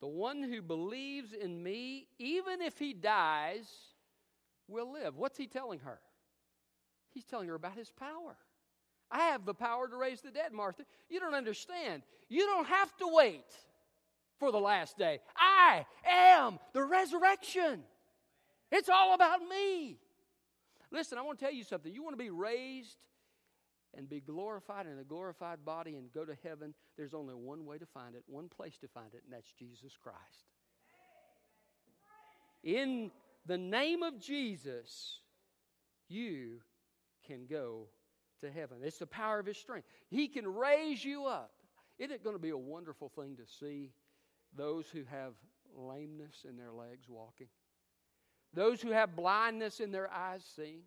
The 0.00 0.08
one 0.08 0.42
who 0.42 0.62
believes 0.62 1.32
in 1.32 1.62
me, 1.62 2.08
even 2.18 2.60
if 2.60 2.78
he 2.78 2.92
dies, 2.92 3.68
will 4.68 4.92
live. 4.92 5.16
What's 5.16 5.38
he 5.38 5.46
telling 5.46 5.78
her? 5.80 6.00
He's 7.12 7.24
telling 7.24 7.48
her 7.48 7.54
about 7.54 7.76
his 7.76 7.90
power. 7.90 8.36
I 9.10 9.26
have 9.26 9.44
the 9.44 9.54
power 9.54 9.86
to 9.88 9.96
raise 9.96 10.20
the 10.22 10.30
dead, 10.30 10.52
Martha. 10.52 10.84
You 11.08 11.20
don't 11.20 11.34
understand. 11.34 12.02
You 12.28 12.46
don't 12.46 12.66
have 12.66 12.96
to 12.96 13.06
wait 13.12 13.44
for 14.38 14.50
the 14.50 14.58
last 14.58 14.96
day. 14.96 15.20
I 15.36 15.84
am 16.04 16.58
the 16.72 16.82
resurrection. 16.82 17.84
It's 18.72 18.88
all 18.88 19.14
about 19.14 19.40
me. 19.48 19.98
Listen, 20.90 21.18
I 21.18 21.22
want 21.22 21.38
to 21.38 21.44
tell 21.44 21.54
you 21.54 21.62
something. 21.62 21.92
You 21.92 22.02
want 22.02 22.18
to 22.18 22.22
be 22.22 22.30
raised 22.30 22.96
and 23.96 24.08
be 24.08 24.20
glorified 24.20 24.86
in 24.86 24.98
a 24.98 25.04
glorified 25.04 25.64
body 25.64 25.96
and 25.96 26.12
go 26.12 26.24
to 26.24 26.36
heaven, 26.42 26.74
there's 26.96 27.14
only 27.14 27.34
one 27.34 27.66
way 27.66 27.78
to 27.78 27.86
find 27.86 28.14
it, 28.14 28.22
one 28.26 28.48
place 28.48 28.78
to 28.78 28.88
find 28.88 29.12
it, 29.12 29.22
and 29.24 29.32
that's 29.32 29.52
Jesus 29.52 29.92
Christ. 30.02 30.46
In 32.64 33.10
the 33.44 33.58
name 33.58 34.02
of 34.02 34.18
Jesus, 34.18 35.18
you 36.08 36.60
can 37.26 37.46
go 37.46 37.88
to 38.40 38.50
heaven. 38.50 38.78
It's 38.82 38.98
the 38.98 39.06
power 39.06 39.38
of 39.38 39.46
His 39.46 39.58
strength. 39.58 39.86
He 40.08 40.28
can 40.28 40.46
raise 40.46 41.04
you 41.04 41.26
up. 41.26 41.52
Isn't 41.98 42.12
it 42.12 42.24
going 42.24 42.36
to 42.36 42.42
be 42.42 42.50
a 42.50 42.56
wonderful 42.56 43.10
thing 43.10 43.36
to 43.36 43.46
see 43.60 43.90
those 44.56 44.86
who 44.88 45.04
have 45.10 45.34
lameness 45.76 46.46
in 46.48 46.56
their 46.56 46.72
legs 46.72 47.08
walking? 47.08 47.48
Those 48.54 48.82
who 48.82 48.90
have 48.90 49.16
blindness 49.16 49.80
in 49.80 49.92
their 49.92 50.10
eyes 50.10 50.44
seeing? 50.56 50.82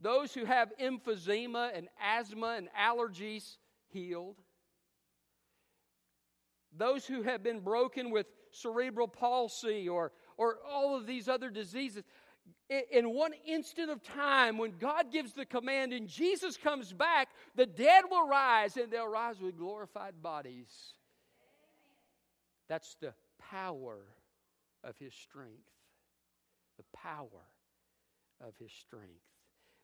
Those 0.00 0.32
who 0.32 0.44
have 0.44 0.72
emphysema 0.80 1.76
and 1.76 1.88
asthma 2.00 2.54
and 2.56 2.68
allergies 2.78 3.56
healed? 3.88 4.36
Those 6.76 7.04
who 7.04 7.22
have 7.22 7.42
been 7.42 7.60
broken 7.60 8.10
with 8.10 8.26
cerebral 8.52 9.08
palsy 9.08 9.88
or, 9.88 10.12
or 10.36 10.56
all 10.68 10.96
of 10.96 11.06
these 11.06 11.28
other 11.28 11.50
diseases 11.50 12.04
in 12.90 13.12
one 13.14 13.32
instant 13.46 13.90
of 13.90 14.02
time, 14.02 14.56
when 14.56 14.72
God 14.78 15.10
gives 15.10 15.32
the 15.32 15.44
command 15.44 15.92
and 15.92 16.06
Jesus 16.06 16.56
comes 16.56 16.92
back, 16.92 17.28
the 17.56 17.66
dead 17.66 18.04
will 18.08 18.28
rise 18.28 18.76
and 18.76 18.92
they'll 18.92 19.08
rise 19.08 19.40
with 19.40 19.58
glorified 19.58 20.22
bodies. 20.22 20.68
That's 22.68 22.94
the 23.00 23.12
power 23.50 23.98
of 24.84 24.96
His 24.98 25.12
strength. 25.14 25.66
The 26.80 26.98
power 26.98 27.44
of 28.40 28.54
His 28.58 28.72
strength. 28.72 29.26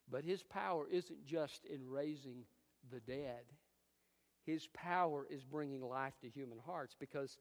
But 0.09 0.23
His 0.23 0.41
power 0.41 0.87
isn't 0.89 1.25
just 1.25 1.65
in 1.65 1.87
raising 1.87 2.45
the 2.91 2.99
dead, 2.99 3.43
His 4.45 4.67
power 4.73 5.27
is 5.29 5.43
bringing 5.43 5.81
life 5.81 6.17
to 6.21 6.29
human 6.29 6.57
hearts 6.65 6.95
because 6.99 7.37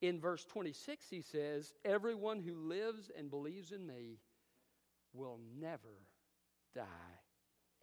in 0.00 0.18
verse 0.18 0.44
26 0.46 1.06
He 1.10 1.20
says, 1.20 1.74
Everyone 1.84 2.40
who 2.40 2.54
lives 2.54 3.10
and 3.18 3.28
believes 3.28 3.72
in 3.72 3.86
me 3.86 4.18
will 5.12 5.38
never 5.60 6.06
die, 6.74 6.84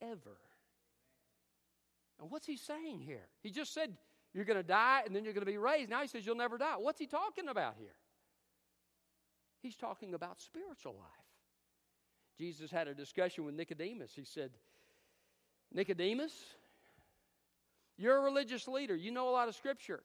ever. 0.02 0.38
And 2.20 2.32
what's 2.32 2.48
he 2.48 2.58
saying 2.58 3.02
here? 3.02 3.28
He 3.42 3.52
just 3.52 3.74
said, 3.74 3.96
You're 4.34 4.46
going 4.46 4.58
to 4.58 4.64
die 4.64 5.04
and 5.06 5.16
then 5.16 5.26
you're 5.26 5.34
going 5.34 5.46
to 5.46 5.52
be 5.52 5.58
raised. 5.60 5.90
Now 5.92 6.02
he 6.02 6.08
says, 6.08 6.26
You'll 6.26 6.36
never 6.36 6.58
die. 6.58 6.76
What's 6.78 7.00
he 7.00 7.06
talking 7.06 7.50
about 7.50 7.76
here? 7.78 7.94
He's 9.64 9.76
talking 9.78 10.14
about 10.14 10.42
spiritual 10.42 10.94
life. 10.94 11.10
Jesus 12.38 12.70
had 12.70 12.90
a 12.90 12.94
discussion 12.94 13.46
with 13.46 13.56
Nicodemus. 13.56 14.12
He 14.14 14.26
said, 14.26 14.52
Nicodemus, 15.72 16.34
you're 17.98 18.18
a 18.18 18.22
religious 18.22 18.68
leader. 18.68 18.96
You 18.96 19.12
know 19.12 19.30
a 19.30 19.32
lot 19.32 19.48
of 19.48 19.56
scripture. 19.56 20.04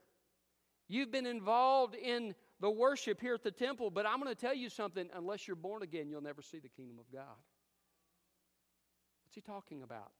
You've 0.87 1.11
been 1.11 1.27
involved 1.27 1.97
in 1.97 2.37
the 2.61 2.71
worship 2.71 3.21
here 3.21 3.35
at 3.35 3.43
the 3.43 3.50
temple, 3.50 3.91
but 3.91 4.07
I'm 4.07 4.21
going 4.21 4.35
to 4.35 4.41
tell 4.41 4.55
you 4.55 4.71
something 4.71 5.09
unless 5.15 5.47
you're 5.49 5.57
born 5.57 5.83
again, 5.83 6.09
you'll 6.09 6.23
never 6.23 6.41
see 6.41 6.61
the 6.61 6.69
kingdom 6.69 6.99
of 7.00 7.11
God. 7.12 7.37
What's 9.25 9.35
he 9.35 9.41
talking 9.41 9.83
about? 9.83 10.12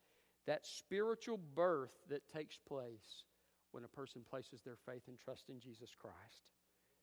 That 0.47 0.66
spiritual 0.66 1.38
birth 1.54 1.92
that 2.11 2.23
takes 2.35 2.59
place 2.68 3.23
when 3.71 3.85
a 3.85 3.88
person 3.88 4.23
places 4.28 4.62
their 4.64 4.78
faith 4.85 5.02
and 5.07 5.18
trust 5.18 5.45
in 5.49 5.61
Jesus 5.61 5.90
Christ. 5.97 6.42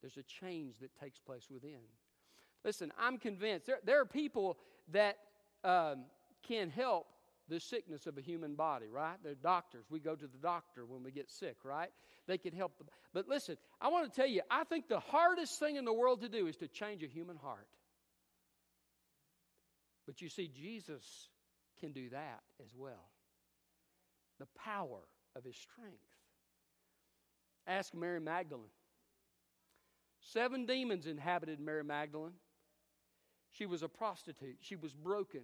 There's 0.02 0.18
a 0.18 0.24
change 0.24 0.80
that 0.80 1.00
takes 1.00 1.20
place 1.20 1.46
within. 1.50 1.80
Listen, 2.66 2.92
I'm 3.00 3.20
convinced 3.20 3.68
there, 3.68 3.80
there 3.86 4.02
are 4.02 4.06
people 4.06 4.58
that 4.92 5.18
um, 5.64 6.06
can 6.48 6.72
help 6.72 7.06
the 7.48 7.60
sickness 7.60 8.08
of 8.08 8.18
a 8.18 8.22
human 8.22 8.56
body, 8.56 8.88
right? 8.92 9.18
They're 9.24 9.36
doctors. 9.36 9.86
We 9.92 10.00
go 10.00 10.16
to 10.16 10.28
the 10.28 10.40
doctor 10.40 10.84
when 10.84 11.04
we 11.04 11.12
get 11.12 11.30
sick, 11.30 11.58
right? 11.64 11.90
They 12.28 12.40
can 12.40 12.56
help. 12.56 12.76
Them. 12.80 12.88
But 13.14 13.28
listen, 13.28 13.58
I 13.80 13.90
want 13.90 14.12
to 14.12 14.16
tell 14.20 14.28
you, 14.28 14.42
I 14.50 14.64
think 14.64 14.88
the 14.88 15.00
hardest 15.00 15.60
thing 15.60 15.76
in 15.76 15.86
the 15.86 15.94
world 15.94 16.22
to 16.22 16.30
do 16.30 16.48
is 16.48 16.58
to 16.58 16.68
change 16.68 17.04
a 17.04 17.08
human 17.08 17.38
heart. 17.38 17.68
But 20.08 20.22
you 20.22 20.30
see, 20.30 20.48
Jesus 20.48 21.04
can 21.80 21.92
do 21.92 22.10
that 22.10 22.42
as 22.64 22.72
well. 22.76 23.10
The 24.40 24.48
power 24.58 25.02
of 25.36 25.44
his 25.44 25.56
strength. 25.56 25.98
Ask 27.68 27.94
Mary 27.94 28.20
Magdalene. 28.20 28.66
Seven 30.20 30.66
demons 30.66 31.06
inhabited 31.06 31.60
Mary 31.60 31.84
Magdalene. 31.84 32.34
She 33.58 33.66
was 33.66 33.84
a 33.84 33.88
prostitute. 33.88 34.58
She 34.60 34.76
was 34.76 34.94
broken. 34.94 35.42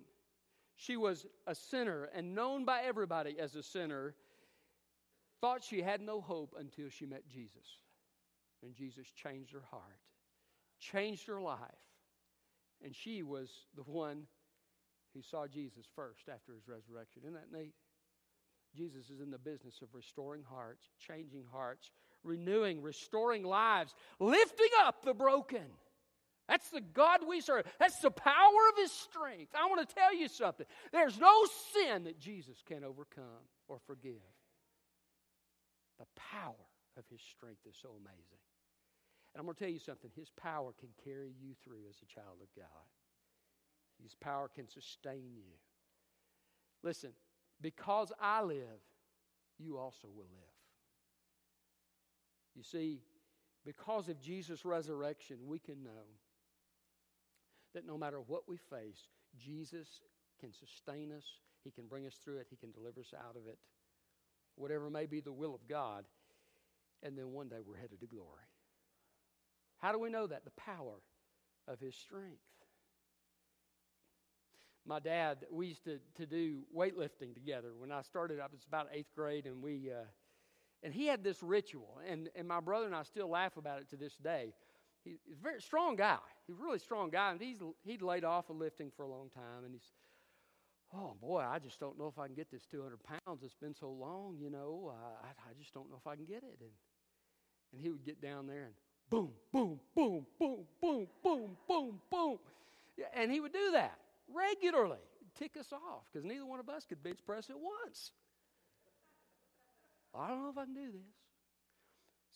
She 0.75 0.97
was 0.97 1.25
a 1.47 1.55
sinner 1.55 2.09
and 2.13 2.35
known 2.35 2.65
by 2.65 2.81
everybody 2.81 3.39
as 3.39 3.55
a 3.55 3.63
sinner. 3.63 4.15
Thought 5.39 5.63
she 5.63 5.81
had 5.81 6.01
no 6.01 6.19
hope 6.19 6.55
until 6.59 6.89
she 6.89 7.05
met 7.05 7.27
Jesus. 7.29 7.79
And 8.63 8.75
Jesus 8.75 9.07
changed 9.07 9.53
her 9.53 9.63
heart, 9.71 9.99
changed 10.79 11.25
her 11.27 11.41
life. 11.41 11.57
And 12.83 12.95
she 12.95 13.23
was 13.23 13.49
the 13.75 13.83
one 13.83 14.23
who 15.13 15.21
saw 15.21 15.47
Jesus 15.47 15.85
first 15.95 16.29
after 16.29 16.53
his 16.53 16.67
resurrection. 16.67 17.21
Isn't 17.23 17.33
that 17.33 17.57
neat? 17.57 17.73
Jesus 18.75 19.09
is 19.09 19.19
in 19.19 19.31
the 19.31 19.37
business 19.37 19.81
of 19.81 19.93
restoring 19.93 20.43
hearts, 20.43 20.83
changing 20.99 21.43
hearts, 21.51 21.91
renewing, 22.23 22.81
restoring 22.81 23.43
lives, 23.43 23.93
lifting 24.19 24.69
up 24.83 25.03
the 25.03 25.13
broken. 25.13 25.65
That's 26.51 26.69
the 26.69 26.81
God 26.81 27.21
we 27.25 27.39
serve. 27.39 27.63
That's 27.79 27.99
the 27.99 28.11
power 28.11 28.61
of 28.71 28.77
His 28.77 28.91
strength. 28.91 29.55
I 29.55 29.67
want 29.67 29.87
to 29.87 29.95
tell 29.95 30.13
you 30.13 30.27
something. 30.27 30.65
There's 30.91 31.17
no 31.17 31.45
sin 31.71 32.03
that 32.03 32.19
Jesus 32.19 32.57
can't 32.67 32.83
overcome 32.83 33.47
or 33.69 33.79
forgive. 33.87 34.19
The 35.97 36.05
power 36.33 36.67
of 36.97 37.05
His 37.09 37.21
strength 37.21 37.61
is 37.69 37.77
so 37.81 37.91
amazing. 37.91 38.41
And 39.33 39.39
I'm 39.39 39.45
going 39.45 39.55
to 39.55 39.63
tell 39.63 39.71
you 39.71 39.79
something. 39.79 40.11
His 40.13 40.29
power 40.29 40.73
can 40.77 40.89
carry 41.05 41.31
you 41.41 41.53
through 41.63 41.87
as 41.89 41.95
a 42.03 42.13
child 42.13 42.39
of 42.41 42.49
God, 42.53 42.83
His 44.03 44.13
power 44.15 44.49
can 44.53 44.67
sustain 44.67 45.31
you. 45.33 45.53
Listen, 46.83 47.11
because 47.61 48.11
I 48.19 48.43
live, 48.43 48.81
you 49.57 49.77
also 49.77 50.09
will 50.13 50.27
live. 50.29 50.57
You 52.55 52.63
see, 52.63 52.99
because 53.65 54.09
of 54.09 54.19
Jesus' 54.19 54.65
resurrection, 54.65 55.37
we 55.47 55.57
can 55.57 55.81
know 55.81 56.19
that 57.73 57.85
no 57.85 57.97
matter 57.97 58.19
what 58.19 58.47
we 58.47 58.57
face, 58.57 59.07
Jesus 59.37 59.87
can 60.39 60.51
sustain 60.53 61.11
us, 61.11 61.25
He 61.63 61.71
can 61.71 61.87
bring 61.87 62.05
us 62.05 62.15
through 62.23 62.37
it, 62.37 62.47
He 62.49 62.55
can 62.55 62.71
deliver 62.71 63.01
us 63.01 63.13
out 63.17 63.35
of 63.35 63.47
it, 63.47 63.57
whatever 64.55 64.89
may 64.89 65.05
be 65.05 65.19
the 65.21 65.31
will 65.31 65.55
of 65.55 65.67
God. 65.67 66.05
And 67.03 67.17
then 67.17 67.31
one 67.31 67.47
day 67.47 67.57
we're 67.65 67.77
headed 67.77 67.99
to 68.01 68.07
glory. 68.07 68.45
How 69.77 69.91
do 69.91 69.99
we 69.99 70.09
know 70.09 70.27
that? 70.27 70.45
The 70.45 70.51
power 70.51 71.01
of 71.67 71.79
His 71.79 71.95
strength. 71.95 72.41
My 74.85 74.99
dad, 74.99 75.45
we 75.51 75.67
used 75.67 75.83
to, 75.85 75.99
to 76.15 76.25
do 76.25 76.63
weightlifting 76.75 77.33
together. 77.33 77.69
When 77.77 77.91
I 77.91 78.01
started, 78.01 78.39
I 78.39 78.47
was 78.51 78.65
about 78.67 78.87
eighth 78.91 79.13
grade, 79.15 79.45
and 79.45 79.61
we, 79.61 79.91
uh, 79.91 80.05
and 80.83 80.93
he 80.93 81.05
had 81.05 81.23
this 81.23 81.43
ritual, 81.43 81.99
and, 82.07 82.29
and 82.35 82.47
my 82.47 82.59
brother 82.59 82.87
and 82.87 82.95
I 82.95 83.03
still 83.03 83.29
laugh 83.29 83.57
about 83.57 83.79
it 83.79 83.89
to 83.91 83.95
this 83.95 84.15
day. 84.15 84.53
He, 85.03 85.15
he's 85.25 85.39
a 85.39 85.43
very 85.43 85.61
strong 85.61 85.95
guy. 85.95 86.17
He's 86.47 86.57
a 86.57 86.61
really 86.61 86.79
strong 86.79 87.09
guy, 87.09 87.31
and 87.31 87.41
he's, 87.41 87.57
he'd 87.83 88.01
laid 88.01 88.23
off 88.23 88.49
of 88.49 88.57
lifting 88.57 88.91
for 88.95 89.03
a 89.03 89.07
long 89.07 89.29
time, 89.29 89.63
and 89.65 89.73
he's, 89.73 89.91
oh 90.93 91.15
boy, 91.21 91.41
I 91.41 91.59
just 91.59 91.79
don't 91.79 91.97
know 91.97 92.07
if 92.07 92.19
I 92.19 92.27
can 92.27 92.35
get 92.35 92.51
this 92.51 92.65
200 92.65 92.99
pounds. 93.03 93.43
It's 93.43 93.55
been 93.55 93.75
so 93.75 93.89
long, 93.89 94.37
you 94.39 94.49
know. 94.49 94.91
Uh, 94.93 95.25
I, 95.25 95.49
I 95.49 95.53
just 95.59 95.73
don't 95.73 95.89
know 95.89 95.97
if 95.99 96.07
I 96.07 96.15
can 96.15 96.25
get 96.25 96.43
it. 96.43 96.57
And, 96.59 96.69
and 97.73 97.81
he 97.81 97.89
would 97.89 98.05
get 98.05 98.21
down 98.21 98.47
there 98.47 98.65
and 98.65 98.73
boom, 99.09 99.29
boom, 99.51 99.79
boom, 99.95 100.25
boom, 100.39 100.65
boom, 100.81 101.07
boom, 101.23 101.57
boom, 101.67 102.01
boom. 102.09 102.39
And 103.13 103.31
he 103.31 103.39
would 103.39 103.53
do 103.53 103.71
that 103.73 103.97
regularly. 104.33 104.99
Tick 105.37 105.55
us 105.57 105.71
off 105.71 106.03
because 106.11 106.25
neither 106.25 106.45
one 106.45 106.59
of 106.59 106.69
us 106.69 106.85
could 106.85 107.01
bench 107.01 107.19
press 107.25 107.49
at 107.49 107.55
once. 107.57 108.11
I 110.13 110.27
don't 110.27 110.43
know 110.43 110.49
if 110.49 110.57
I 110.57 110.65
can 110.65 110.73
do 110.73 110.91
this. 110.91 111.15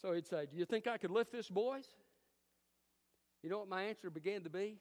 So 0.02 0.14
he'd 0.14 0.26
say, 0.26 0.46
Do 0.50 0.58
you 0.58 0.66
think 0.66 0.88
I 0.88 0.98
could 0.98 1.12
lift 1.12 1.32
this, 1.32 1.50
boys? 1.50 1.86
You 3.46 3.52
know 3.52 3.60
what 3.60 3.70
my 3.70 3.84
answer 3.84 4.10
began 4.10 4.42
to 4.42 4.50
be? 4.50 4.80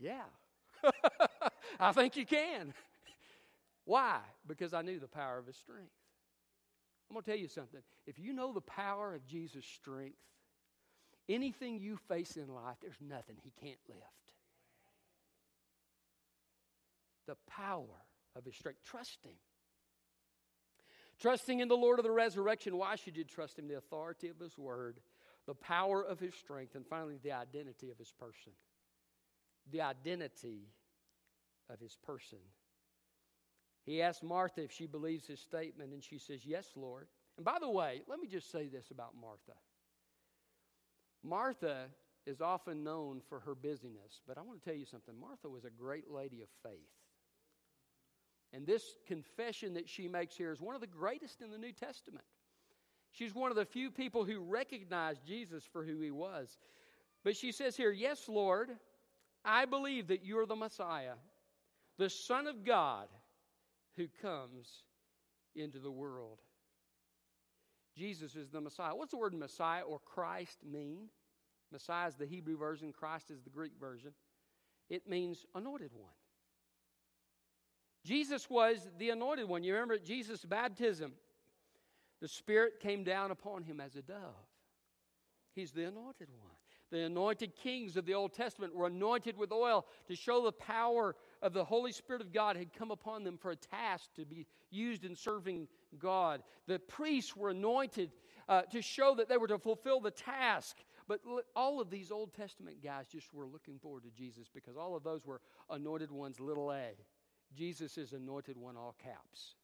Yeah. 0.00 0.24
I 1.80 1.92
think 1.92 2.16
you 2.16 2.26
can. 2.26 2.74
Why? 3.84 4.18
Because 4.48 4.74
I 4.74 4.82
knew 4.82 4.98
the 4.98 5.06
power 5.06 5.38
of 5.38 5.46
his 5.46 5.54
strength. 5.54 5.92
I'm 7.08 7.14
going 7.14 7.22
to 7.22 7.30
tell 7.30 7.38
you 7.38 7.46
something. 7.46 7.78
If 8.04 8.18
you 8.18 8.32
know 8.32 8.52
the 8.52 8.60
power 8.62 9.14
of 9.14 9.24
Jesus' 9.28 9.64
strength, 9.64 10.16
anything 11.28 11.78
you 11.78 11.96
face 12.08 12.36
in 12.36 12.52
life, 12.52 12.78
there's 12.82 12.98
nothing 13.00 13.36
he 13.44 13.52
can't 13.64 13.78
lift. 13.88 14.00
The 17.28 17.36
power 17.48 18.02
of 18.34 18.44
his 18.44 18.56
strength. 18.56 18.80
Trust 18.84 19.18
him. 19.24 19.36
Trusting 21.20 21.60
in 21.60 21.68
the 21.68 21.76
Lord 21.76 22.00
of 22.00 22.04
the 22.04 22.10
resurrection. 22.10 22.76
Why 22.76 22.96
should 22.96 23.16
you 23.16 23.22
trust 23.22 23.56
him? 23.56 23.68
The 23.68 23.76
authority 23.76 24.30
of 24.30 24.40
his 24.40 24.58
word, 24.58 24.98
the 25.46 25.54
power 25.54 26.02
of 26.02 26.18
his 26.18 26.34
strength, 26.34 26.74
and 26.74 26.86
finally, 26.86 27.18
the 27.22 27.32
identity 27.32 27.90
of 27.90 27.98
his 27.98 28.12
person. 28.12 28.52
The 29.70 29.82
identity 29.82 30.68
of 31.70 31.80
his 31.80 31.96
person. 31.96 32.38
He 33.84 34.00
asked 34.00 34.22
Martha 34.22 34.62
if 34.62 34.72
she 34.72 34.86
believes 34.86 35.26
his 35.26 35.40
statement, 35.40 35.92
and 35.92 36.02
she 36.02 36.18
says, 36.18 36.46
Yes, 36.46 36.66
Lord. 36.76 37.08
And 37.36 37.44
by 37.44 37.58
the 37.60 37.68
way, 37.68 38.02
let 38.06 38.20
me 38.20 38.28
just 38.28 38.50
say 38.50 38.68
this 38.68 38.90
about 38.90 39.14
Martha. 39.20 39.58
Martha 41.22 41.86
is 42.26 42.40
often 42.40 42.84
known 42.84 43.20
for 43.28 43.40
her 43.40 43.54
busyness, 43.54 44.20
but 44.26 44.38
I 44.38 44.42
want 44.42 44.62
to 44.62 44.64
tell 44.64 44.78
you 44.78 44.86
something. 44.86 45.14
Martha 45.18 45.48
was 45.48 45.64
a 45.64 45.70
great 45.70 46.10
lady 46.10 46.42
of 46.42 46.48
faith. 46.62 46.88
And 48.52 48.66
this 48.66 48.84
confession 49.06 49.74
that 49.74 49.88
she 49.88 50.06
makes 50.06 50.36
here 50.36 50.52
is 50.52 50.60
one 50.60 50.74
of 50.74 50.80
the 50.80 50.86
greatest 50.86 51.40
in 51.42 51.50
the 51.50 51.58
New 51.58 51.72
Testament. 51.72 52.24
She's 53.14 53.34
one 53.34 53.52
of 53.52 53.56
the 53.56 53.64
few 53.64 53.92
people 53.92 54.24
who 54.24 54.40
recognized 54.40 55.24
Jesus 55.24 55.62
for 55.72 55.84
who 55.84 56.00
he 56.00 56.10
was. 56.10 56.58
But 57.22 57.36
she 57.36 57.52
says 57.52 57.76
here, 57.76 57.92
Yes, 57.92 58.28
Lord, 58.28 58.70
I 59.44 59.66
believe 59.66 60.08
that 60.08 60.24
you're 60.24 60.46
the 60.46 60.56
Messiah, 60.56 61.14
the 61.96 62.10
Son 62.10 62.48
of 62.48 62.64
God 62.64 63.06
who 63.96 64.08
comes 64.20 64.82
into 65.54 65.78
the 65.78 65.92
world. 65.92 66.38
Jesus 67.96 68.34
is 68.34 68.50
the 68.50 68.60
Messiah. 68.60 68.96
What's 68.96 69.12
the 69.12 69.16
word 69.16 69.32
Messiah 69.32 69.82
or 69.82 70.00
Christ 70.00 70.58
mean? 70.68 71.08
Messiah 71.70 72.08
is 72.08 72.16
the 72.16 72.26
Hebrew 72.26 72.56
version, 72.56 72.92
Christ 72.92 73.30
is 73.30 73.42
the 73.42 73.50
Greek 73.50 73.72
version. 73.78 74.12
It 74.90 75.08
means 75.08 75.46
anointed 75.54 75.92
one. 75.94 76.12
Jesus 78.04 78.50
was 78.50 78.90
the 78.98 79.10
anointed 79.10 79.48
one. 79.48 79.62
You 79.62 79.74
remember 79.74 79.98
Jesus' 79.98 80.44
baptism, 80.44 81.12
the 82.20 82.28
Spirit 82.28 82.80
came 82.80 83.04
down 83.04 83.30
upon 83.30 83.62
him 83.62 83.80
as 83.80 83.96
a 83.96 84.02
dove. 84.02 84.18
He's 85.54 85.72
the 85.72 85.84
anointed 85.84 86.28
one. 86.30 86.50
The 86.90 87.04
anointed 87.04 87.56
kings 87.56 87.96
of 87.96 88.06
the 88.06 88.14
Old 88.14 88.34
Testament 88.34 88.74
were 88.74 88.86
anointed 88.86 89.36
with 89.36 89.50
oil 89.50 89.86
to 90.06 90.14
show 90.14 90.44
the 90.44 90.52
power 90.52 91.16
of 91.42 91.52
the 91.52 91.64
Holy 91.64 91.92
Spirit 91.92 92.22
of 92.22 92.32
God 92.32 92.56
had 92.56 92.72
come 92.72 92.90
upon 92.90 93.24
them 93.24 93.36
for 93.36 93.50
a 93.50 93.56
task 93.56 94.10
to 94.14 94.24
be 94.24 94.46
used 94.70 95.04
in 95.04 95.16
serving 95.16 95.66
God. 95.98 96.42
The 96.66 96.78
priests 96.78 97.36
were 97.36 97.50
anointed 97.50 98.12
uh, 98.48 98.62
to 98.62 98.82
show 98.82 99.14
that 99.16 99.28
they 99.28 99.36
were 99.36 99.48
to 99.48 99.58
fulfill 99.58 100.00
the 100.00 100.10
task. 100.10 100.76
But 101.08 101.20
all 101.56 101.80
of 101.80 101.90
these 101.90 102.10
Old 102.10 102.32
Testament 102.32 102.82
guys 102.82 103.06
just 103.10 103.32
were 103.34 103.46
looking 103.46 103.78
forward 103.78 104.04
to 104.04 104.10
Jesus 104.10 104.48
because 104.52 104.76
all 104.76 104.96
of 104.96 105.02
those 105.02 105.26
were 105.26 105.40
anointed 105.70 106.10
ones, 106.10 106.40
little 106.40 106.72
a. 106.72 106.90
Jesus 107.54 107.98
is 107.98 108.12
anointed 108.12 108.56
one, 108.56 108.76
all 108.76 108.94
caps. 109.02 109.56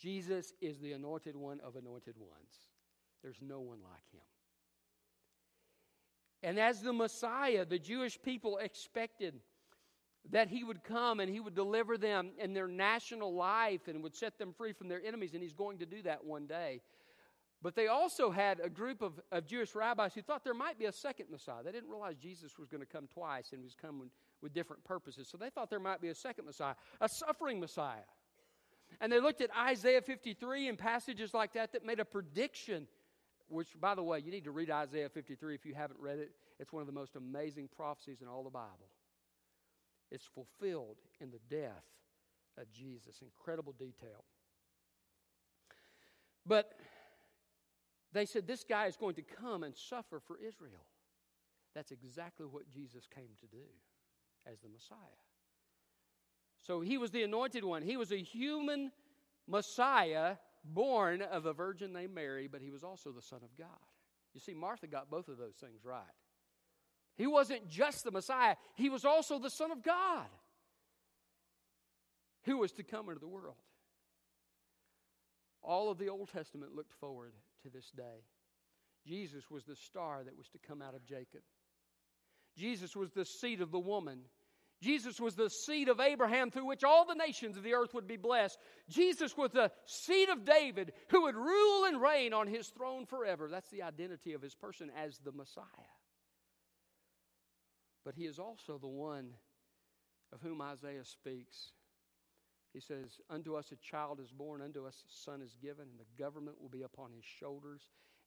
Jesus 0.00 0.52
is 0.60 0.78
the 0.78 0.92
anointed 0.92 1.36
one 1.36 1.60
of 1.60 1.76
anointed 1.76 2.16
ones. 2.18 2.70
There's 3.22 3.40
no 3.40 3.60
one 3.60 3.78
like 3.82 4.10
him. 4.12 4.22
And 6.42 6.58
as 6.58 6.80
the 6.80 6.92
Messiah, 6.92 7.66
the 7.66 7.78
Jewish 7.78 8.20
people 8.22 8.56
expected 8.58 9.34
that 10.30 10.48
he 10.48 10.64
would 10.64 10.82
come 10.84 11.20
and 11.20 11.30
he 11.30 11.40
would 11.40 11.54
deliver 11.54 11.98
them 11.98 12.30
in 12.38 12.54
their 12.54 12.68
national 12.68 13.34
life 13.34 13.88
and 13.88 14.02
would 14.02 14.14
set 14.14 14.38
them 14.38 14.52
free 14.52 14.72
from 14.72 14.88
their 14.88 15.02
enemies, 15.04 15.34
and 15.34 15.42
he's 15.42 15.52
going 15.52 15.78
to 15.78 15.86
do 15.86 16.02
that 16.02 16.24
one 16.24 16.46
day. 16.46 16.80
But 17.62 17.74
they 17.74 17.88
also 17.88 18.30
had 18.30 18.58
a 18.60 18.70
group 18.70 19.02
of, 19.02 19.20
of 19.30 19.46
Jewish 19.46 19.74
rabbis 19.74 20.14
who 20.14 20.22
thought 20.22 20.44
there 20.44 20.54
might 20.54 20.78
be 20.78 20.86
a 20.86 20.92
second 20.92 21.26
Messiah. 21.30 21.62
They 21.62 21.72
didn't 21.72 21.90
realize 21.90 22.16
Jesus 22.16 22.58
was 22.58 22.68
going 22.68 22.80
to 22.80 22.86
come 22.86 23.06
twice 23.06 23.52
and 23.52 23.62
was 23.62 23.74
coming 23.74 24.10
with 24.40 24.54
different 24.54 24.82
purposes. 24.82 25.28
So 25.28 25.36
they 25.36 25.50
thought 25.50 25.68
there 25.68 25.78
might 25.78 26.00
be 26.00 26.08
a 26.08 26.14
second 26.14 26.46
Messiah, 26.46 26.74
a 27.02 27.08
suffering 27.08 27.60
Messiah. 27.60 28.06
And 29.00 29.10
they 29.10 29.20
looked 29.20 29.40
at 29.40 29.50
Isaiah 29.56 30.02
53 30.02 30.68
and 30.68 30.78
passages 30.78 31.32
like 31.32 31.54
that 31.54 31.72
that 31.72 31.84
made 31.84 32.00
a 32.00 32.04
prediction, 32.04 32.86
which, 33.48 33.68
by 33.80 33.94
the 33.94 34.02
way, 34.02 34.18
you 34.18 34.30
need 34.30 34.44
to 34.44 34.50
read 34.50 34.70
Isaiah 34.70 35.08
53 35.08 35.54
if 35.54 35.64
you 35.64 35.74
haven't 35.74 35.98
read 36.00 36.18
it. 36.18 36.32
It's 36.58 36.72
one 36.72 36.82
of 36.82 36.86
the 36.86 36.92
most 36.92 37.16
amazing 37.16 37.68
prophecies 37.74 38.20
in 38.20 38.28
all 38.28 38.42
the 38.42 38.50
Bible. 38.50 38.90
It's 40.10 40.26
fulfilled 40.26 40.96
in 41.20 41.30
the 41.30 41.40
death 41.48 41.84
of 42.58 42.70
Jesus. 42.72 43.22
Incredible 43.22 43.72
detail. 43.78 44.24
But 46.46 46.72
they 48.12 48.26
said, 48.26 48.46
This 48.46 48.64
guy 48.64 48.86
is 48.86 48.96
going 48.96 49.14
to 49.14 49.22
come 49.22 49.62
and 49.62 49.74
suffer 49.74 50.20
for 50.20 50.36
Israel. 50.36 50.84
That's 51.74 51.92
exactly 51.92 52.46
what 52.46 52.68
Jesus 52.68 53.06
came 53.14 53.30
to 53.40 53.46
do 53.46 53.64
as 54.50 54.58
the 54.60 54.68
Messiah. 54.68 54.98
So 56.62 56.80
he 56.80 56.98
was 56.98 57.10
the 57.10 57.22
anointed 57.22 57.64
one. 57.64 57.82
He 57.82 57.96
was 57.96 58.12
a 58.12 58.16
human 58.16 58.92
Messiah 59.46 60.36
born 60.64 61.22
of 61.22 61.46
a 61.46 61.52
virgin 61.52 61.92
named 61.92 62.14
Mary, 62.14 62.48
but 62.50 62.60
he 62.60 62.70
was 62.70 62.84
also 62.84 63.12
the 63.12 63.22
Son 63.22 63.40
of 63.42 63.56
God. 63.56 63.68
You 64.34 64.40
see, 64.40 64.54
Martha 64.54 64.86
got 64.86 65.10
both 65.10 65.28
of 65.28 65.38
those 65.38 65.56
things 65.56 65.84
right. 65.84 66.02
He 67.16 67.26
wasn't 67.26 67.68
just 67.68 68.04
the 68.04 68.10
Messiah, 68.10 68.56
he 68.74 68.88
was 68.88 69.04
also 69.04 69.38
the 69.38 69.50
Son 69.50 69.70
of 69.70 69.82
God 69.82 70.26
who 72.44 72.58
was 72.58 72.72
to 72.72 72.82
come 72.82 73.08
into 73.08 73.20
the 73.20 73.28
world. 73.28 73.56
All 75.62 75.90
of 75.90 75.98
the 75.98 76.08
Old 76.08 76.30
Testament 76.32 76.74
looked 76.74 76.94
forward 76.94 77.34
to 77.62 77.70
this 77.70 77.90
day. 77.90 78.24
Jesus 79.06 79.50
was 79.50 79.64
the 79.64 79.76
star 79.76 80.22
that 80.24 80.36
was 80.36 80.48
to 80.48 80.58
come 80.58 80.80
out 80.80 80.94
of 80.94 81.04
Jacob. 81.04 81.42
Jesus 82.56 82.96
was 82.96 83.10
the 83.10 83.24
seed 83.24 83.60
of 83.60 83.70
the 83.70 83.78
woman. 83.78 84.20
Jesus 84.82 85.20
was 85.20 85.34
the 85.34 85.50
seed 85.50 85.88
of 85.88 86.00
Abraham 86.00 86.50
through 86.50 86.64
which 86.64 86.84
all 86.84 87.04
the 87.04 87.14
nations 87.14 87.56
of 87.56 87.62
the 87.62 87.74
earth 87.74 87.92
would 87.92 88.06
be 88.06 88.16
blessed. 88.16 88.58
Jesus 88.88 89.36
was 89.36 89.50
the 89.50 89.70
seed 89.84 90.28
of 90.30 90.44
David 90.44 90.92
who 91.08 91.22
would 91.22 91.36
rule 91.36 91.84
and 91.84 92.00
reign 92.00 92.32
on 92.32 92.46
his 92.46 92.68
throne 92.68 93.04
forever. 93.04 93.48
That's 93.50 93.70
the 93.70 93.82
identity 93.82 94.32
of 94.32 94.42
his 94.42 94.54
person 94.54 94.90
as 94.96 95.18
the 95.18 95.32
Messiah. 95.32 95.64
But 98.04 98.14
he 98.14 98.24
is 98.24 98.38
also 98.38 98.78
the 98.78 98.88
one 98.88 99.34
of 100.32 100.40
whom 100.40 100.62
Isaiah 100.62 101.04
speaks 101.04 101.72
he 102.72 102.80
says, 102.80 103.20
Unto 103.28 103.56
us 103.56 103.72
a 103.72 103.76
child 103.76 104.20
is 104.20 104.30
born, 104.30 104.62
unto 104.62 104.86
us 104.86 105.02
a 105.06 105.12
son 105.24 105.42
is 105.42 105.56
given, 105.60 105.88
and 105.88 105.98
the 105.98 106.22
government 106.22 106.60
will 106.60 106.68
be 106.68 106.82
upon 106.82 107.12
his 107.12 107.24
shoulders, 107.24 107.82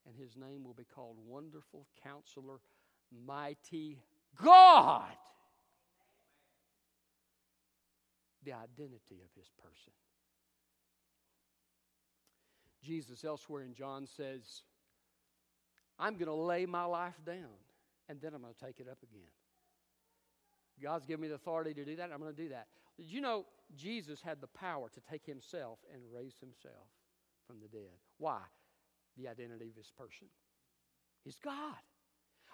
and 0.05 0.15
his 0.15 0.35
name 0.35 0.63
will 0.63 0.73
be 0.73 0.83
called 0.83 1.17
Wonderful 1.25 1.87
Counselor, 2.03 2.59
Mighty 3.25 3.99
God. 4.41 5.15
The 8.43 8.53
identity 8.53 9.21
of 9.23 9.29
his 9.35 9.49
person. 9.61 9.93
Jesus 12.83 13.23
elsewhere 13.23 13.63
in 13.63 13.73
John 13.73 14.05
says, 14.05 14.63
I'm 15.97 16.13
going 16.15 16.27
to 16.27 16.33
lay 16.33 16.65
my 16.65 16.83
life 16.83 17.19
down 17.25 17.55
and 18.09 18.19
then 18.19 18.33
I'm 18.33 18.41
going 18.41 18.53
to 18.53 18.65
take 18.65 18.79
it 18.79 18.87
up 18.89 18.97
again. 19.03 19.31
God's 20.81 21.05
given 21.05 21.21
me 21.21 21.27
the 21.27 21.35
authority 21.35 21.73
to 21.75 21.85
do 21.85 21.95
that. 21.95 22.11
I'm 22.11 22.19
going 22.19 22.35
to 22.35 22.41
do 22.41 22.49
that. 22.49 22.67
Did 22.97 23.05
you 23.05 23.21
know 23.21 23.45
Jesus 23.75 24.21
had 24.21 24.41
the 24.41 24.47
power 24.47 24.89
to 24.89 25.01
take 25.09 25.25
himself 25.25 25.79
and 25.93 26.01
raise 26.13 26.35
himself 26.39 26.87
from 27.47 27.57
the 27.61 27.67
dead? 27.67 27.93
Why? 28.17 28.39
The 29.17 29.27
identity 29.27 29.69
of 29.69 29.75
his 29.75 29.91
person. 29.97 30.27
He's 31.23 31.37
God. 31.37 31.75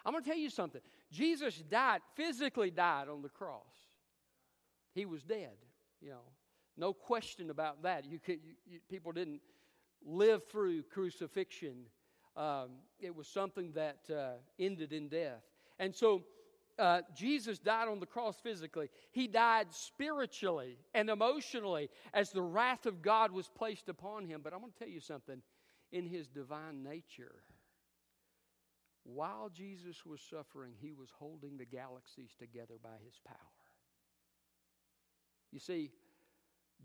I'm 0.05 0.13
going 0.13 0.23
to 0.23 0.29
tell 0.29 0.37
you 0.37 0.49
something. 0.49 0.81
Jesus 1.11 1.57
died, 1.69 2.01
physically 2.15 2.71
died 2.71 3.07
on 3.09 3.21
the 3.21 3.29
cross. 3.29 3.63
He 4.93 5.05
was 5.05 5.23
dead, 5.23 5.55
you 6.01 6.09
know. 6.09 6.21
No 6.77 6.93
question 6.93 7.49
about 7.49 7.83
that. 7.83 8.05
You 8.05 8.19
could, 8.19 8.39
you, 8.43 8.53
you, 8.65 8.79
people 8.89 9.11
didn't 9.11 9.41
live 10.05 10.47
through 10.49 10.83
crucifixion. 10.83 11.75
Um, 12.37 12.69
it 13.01 13.13
was 13.13 13.27
something 13.27 13.73
that 13.73 13.99
uh, 14.09 14.37
ended 14.57 14.93
in 14.93 15.09
death. 15.09 15.41
And 15.77 15.93
so 15.93 16.23
uh, 16.77 17.01
Jesus 17.13 17.59
died 17.59 17.89
on 17.89 17.99
the 17.99 18.05
cross 18.05 18.37
physically. 18.41 18.89
He 19.11 19.27
died 19.27 19.67
spiritually 19.71 20.77
and 20.93 21.09
emotionally 21.09 21.89
as 22.13 22.31
the 22.31 22.41
wrath 22.41 22.85
of 22.85 23.01
God 23.01 23.31
was 23.31 23.49
placed 23.49 23.89
upon 23.89 24.25
him. 24.25 24.39
But 24.41 24.53
I'm 24.53 24.61
going 24.61 24.71
to 24.71 24.79
tell 24.79 24.87
you 24.87 25.01
something. 25.01 25.41
In 25.91 26.05
his 26.05 26.27
divine 26.27 26.83
nature, 26.83 27.41
while 29.03 29.49
Jesus 29.49 30.05
was 30.05 30.21
suffering, 30.21 30.73
he 30.79 30.93
was 30.93 31.09
holding 31.17 31.57
the 31.57 31.65
galaxies 31.65 32.29
together 32.37 32.75
by 32.81 32.95
his 33.03 33.19
power. 33.25 33.58
You 35.51 35.59
see, 35.59 35.91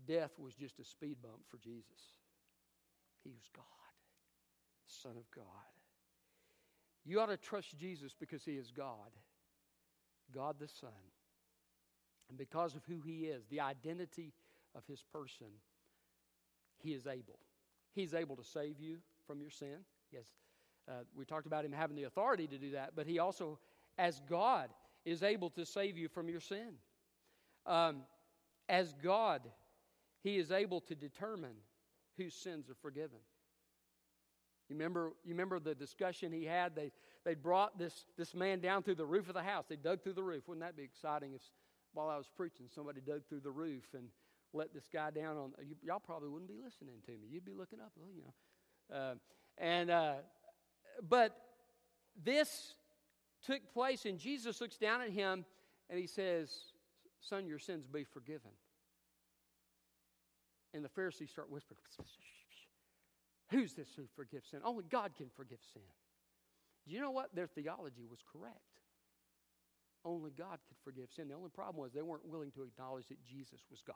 death 0.07 0.31
was 0.39 0.53
just 0.55 0.79
a 0.79 0.83
speed 0.83 1.17
bump 1.21 1.41
for 1.49 1.57
Jesus. 1.57 2.13
He 3.23 3.31
was 3.31 3.49
God, 3.55 3.65
Son 4.85 5.17
of 5.17 5.29
God. 5.31 5.45
You 7.05 7.19
ought 7.19 7.27
to 7.27 7.37
trust 7.37 7.77
Jesus 7.77 8.15
because 8.19 8.43
he 8.43 8.53
is 8.53 8.71
God, 8.71 9.11
God 10.33 10.55
the 10.59 10.67
Son. 10.67 10.89
And 12.29 12.37
because 12.37 12.75
of 12.75 12.83
who 12.85 13.01
he 13.05 13.25
is, 13.25 13.45
the 13.47 13.59
identity 13.59 14.33
of 14.75 14.83
his 14.87 15.03
person, 15.13 15.47
he 16.77 16.93
is 16.93 17.05
able. 17.05 17.39
He's 17.93 18.13
able 18.13 18.35
to 18.35 18.43
save 18.43 18.79
you 18.79 18.97
from 19.27 19.39
your 19.41 19.51
sin. 19.51 19.77
Yes, 20.11 20.25
uh, 20.89 21.03
we 21.15 21.25
talked 21.25 21.45
about 21.45 21.65
him 21.65 21.71
having 21.71 21.95
the 21.95 22.03
authority 22.03 22.47
to 22.47 22.57
do 22.57 22.71
that, 22.71 22.93
but 22.95 23.05
he 23.05 23.19
also, 23.19 23.59
as 23.97 24.21
God, 24.27 24.69
is 25.05 25.21
able 25.21 25.51
to 25.51 25.65
save 25.65 25.97
you 25.97 26.07
from 26.07 26.27
your 26.27 26.39
sin. 26.39 26.73
Um, 27.65 28.01
as 28.67 28.93
God, 29.03 29.41
he 30.23 30.37
is 30.37 30.51
able 30.51 30.81
to 30.81 30.95
determine 30.95 31.55
whose 32.17 32.33
sins 32.33 32.69
are 32.69 32.75
forgiven. 32.81 33.19
You 34.69 34.75
remember, 34.75 35.13
you 35.23 35.31
remember 35.31 35.59
the 35.59 35.75
discussion 35.75 36.31
he 36.31 36.45
had? 36.45 36.75
They, 36.75 36.91
they 37.23 37.35
brought 37.35 37.77
this, 37.77 38.05
this 38.17 38.33
man 38.33 38.59
down 38.59 38.81
through 38.81 38.95
the 38.95 39.05
roof 39.05 39.27
of 39.27 39.35
the 39.35 39.43
house. 39.43 39.65
They 39.69 39.75
dug 39.75 40.01
through 40.01 40.13
the 40.13 40.23
roof. 40.23 40.47
Wouldn't 40.47 40.65
that 40.65 40.75
be 40.75 40.83
exciting 40.83 41.33
if 41.33 41.41
while 41.93 42.09
I 42.09 42.17
was 42.17 42.29
preaching, 42.35 42.67
somebody 42.73 43.01
dug 43.01 43.21
through 43.27 43.39
the 43.39 43.51
roof 43.51 43.83
and 43.93 44.09
let 44.53 44.73
this 44.73 44.87
guy 44.91 45.11
down 45.11 45.37
on 45.37 45.53
you, 45.61 45.75
y'all 45.81 45.99
probably 45.99 46.29
wouldn't 46.29 46.49
be 46.49 46.57
listening 46.61 46.97
to 47.05 47.11
me. 47.11 47.27
You'd 47.29 47.45
be 47.45 47.53
looking 47.53 47.79
up, 47.79 47.91
well, 47.95 48.09
you 48.13 48.21
know. 48.21 48.97
Uh, 48.97 49.15
and 49.57 49.89
uh, 49.89 50.13
but 51.07 51.35
this 52.23 52.73
took 53.45 53.71
place, 53.73 54.05
and 54.05 54.19
Jesus 54.19 54.61
looks 54.61 54.77
down 54.77 55.01
at 55.01 55.09
him 55.09 55.45
and 55.89 55.99
he 55.99 56.07
says, 56.07 56.51
Son, 57.27 57.47
your 57.47 57.59
sins 57.59 57.85
be 57.87 58.03
forgiven. 58.03 58.51
And 60.73 60.83
the 60.83 60.89
Pharisees 60.89 61.31
start 61.31 61.49
whispering, 61.49 61.79
Who's 63.51 63.73
this 63.73 63.89
who 63.95 64.03
forgives 64.15 64.49
sin? 64.49 64.59
Only 64.63 64.83
God 64.89 65.11
can 65.15 65.27
forgive 65.35 65.59
sin. 65.73 65.81
Do 66.87 66.93
you 66.93 67.01
know 67.01 67.11
what? 67.11 67.33
Their 67.35 67.47
theology 67.47 68.05
was 68.09 68.19
correct. 68.31 68.59
Only 70.03 70.31
God 70.31 70.59
could 70.67 70.77
forgive 70.83 71.09
sin. 71.15 71.27
The 71.27 71.35
only 71.35 71.49
problem 71.49 71.81
was 71.81 71.91
they 71.91 72.01
weren't 72.01 72.27
willing 72.27 72.51
to 72.51 72.63
acknowledge 72.63 73.07
that 73.07 73.23
Jesus 73.23 73.61
was 73.71 73.81
God. 73.81 73.95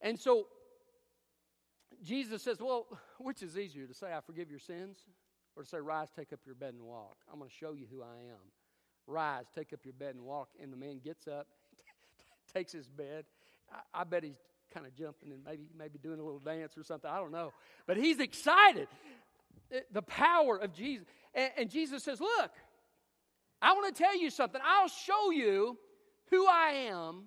And 0.00 0.18
so 0.18 0.46
Jesus 2.02 2.42
says, 2.42 2.60
Well, 2.60 2.86
which 3.18 3.42
is 3.42 3.56
easier 3.56 3.86
to 3.86 3.94
say, 3.94 4.12
I 4.12 4.20
forgive 4.20 4.50
your 4.50 4.58
sins, 4.58 4.98
or 5.56 5.62
to 5.62 5.68
say, 5.68 5.78
Rise, 5.78 6.08
take 6.14 6.32
up 6.32 6.40
your 6.44 6.56
bed 6.56 6.74
and 6.74 6.82
walk? 6.82 7.16
I'm 7.32 7.38
going 7.38 7.50
to 7.50 7.56
show 7.56 7.72
you 7.72 7.86
who 7.90 8.02
I 8.02 8.16
am. 8.30 8.50
Rise, 9.06 9.46
take 9.54 9.72
up 9.72 9.80
your 9.84 9.94
bed 9.94 10.14
and 10.14 10.24
walk. 10.24 10.48
And 10.60 10.72
the 10.72 10.76
man 10.76 11.00
gets 11.02 11.26
up, 11.26 11.46
takes 12.54 12.72
his 12.72 12.88
bed. 12.88 13.24
I, 13.70 14.02
I 14.02 14.04
bet 14.04 14.24
he's 14.24 14.38
kind 14.72 14.86
of 14.86 14.94
jumping 14.94 15.32
and 15.32 15.44
maybe, 15.44 15.68
maybe 15.76 15.98
doing 15.98 16.18
a 16.18 16.22
little 16.22 16.38
dance 16.38 16.76
or 16.76 16.84
something. 16.84 17.10
I 17.10 17.18
don't 17.18 17.32
know. 17.32 17.52
But 17.86 17.96
he's 17.96 18.20
excited. 18.20 18.88
Eh, 19.70 19.80
the 19.92 20.02
power 20.02 20.56
of 20.56 20.72
Jesus. 20.72 21.06
And, 21.34 21.50
and 21.56 21.70
Jesus 21.70 22.02
says, 22.02 22.20
Look, 22.20 22.50
I 23.60 23.72
want 23.74 23.94
to 23.94 24.02
tell 24.02 24.16
you 24.16 24.30
something. 24.30 24.60
I'll 24.64 24.88
show 24.88 25.30
you 25.30 25.78
who 26.30 26.46
I 26.46 26.88
am, 26.90 27.24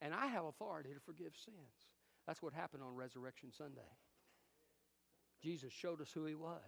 and 0.00 0.14
I 0.14 0.26
have 0.26 0.44
authority 0.44 0.90
to 0.94 1.00
forgive 1.00 1.32
sins. 1.44 1.56
That's 2.26 2.42
what 2.42 2.52
happened 2.52 2.82
on 2.82 2.94
Resurrection 2.94 3.50
Sunday. 3.52 3.80
Jesus 5.42 5.72
showed 5.72 6.00
us 6.00 6.10
who 6.12 6.24
he 6.24 6.34
was. 6.34 6.60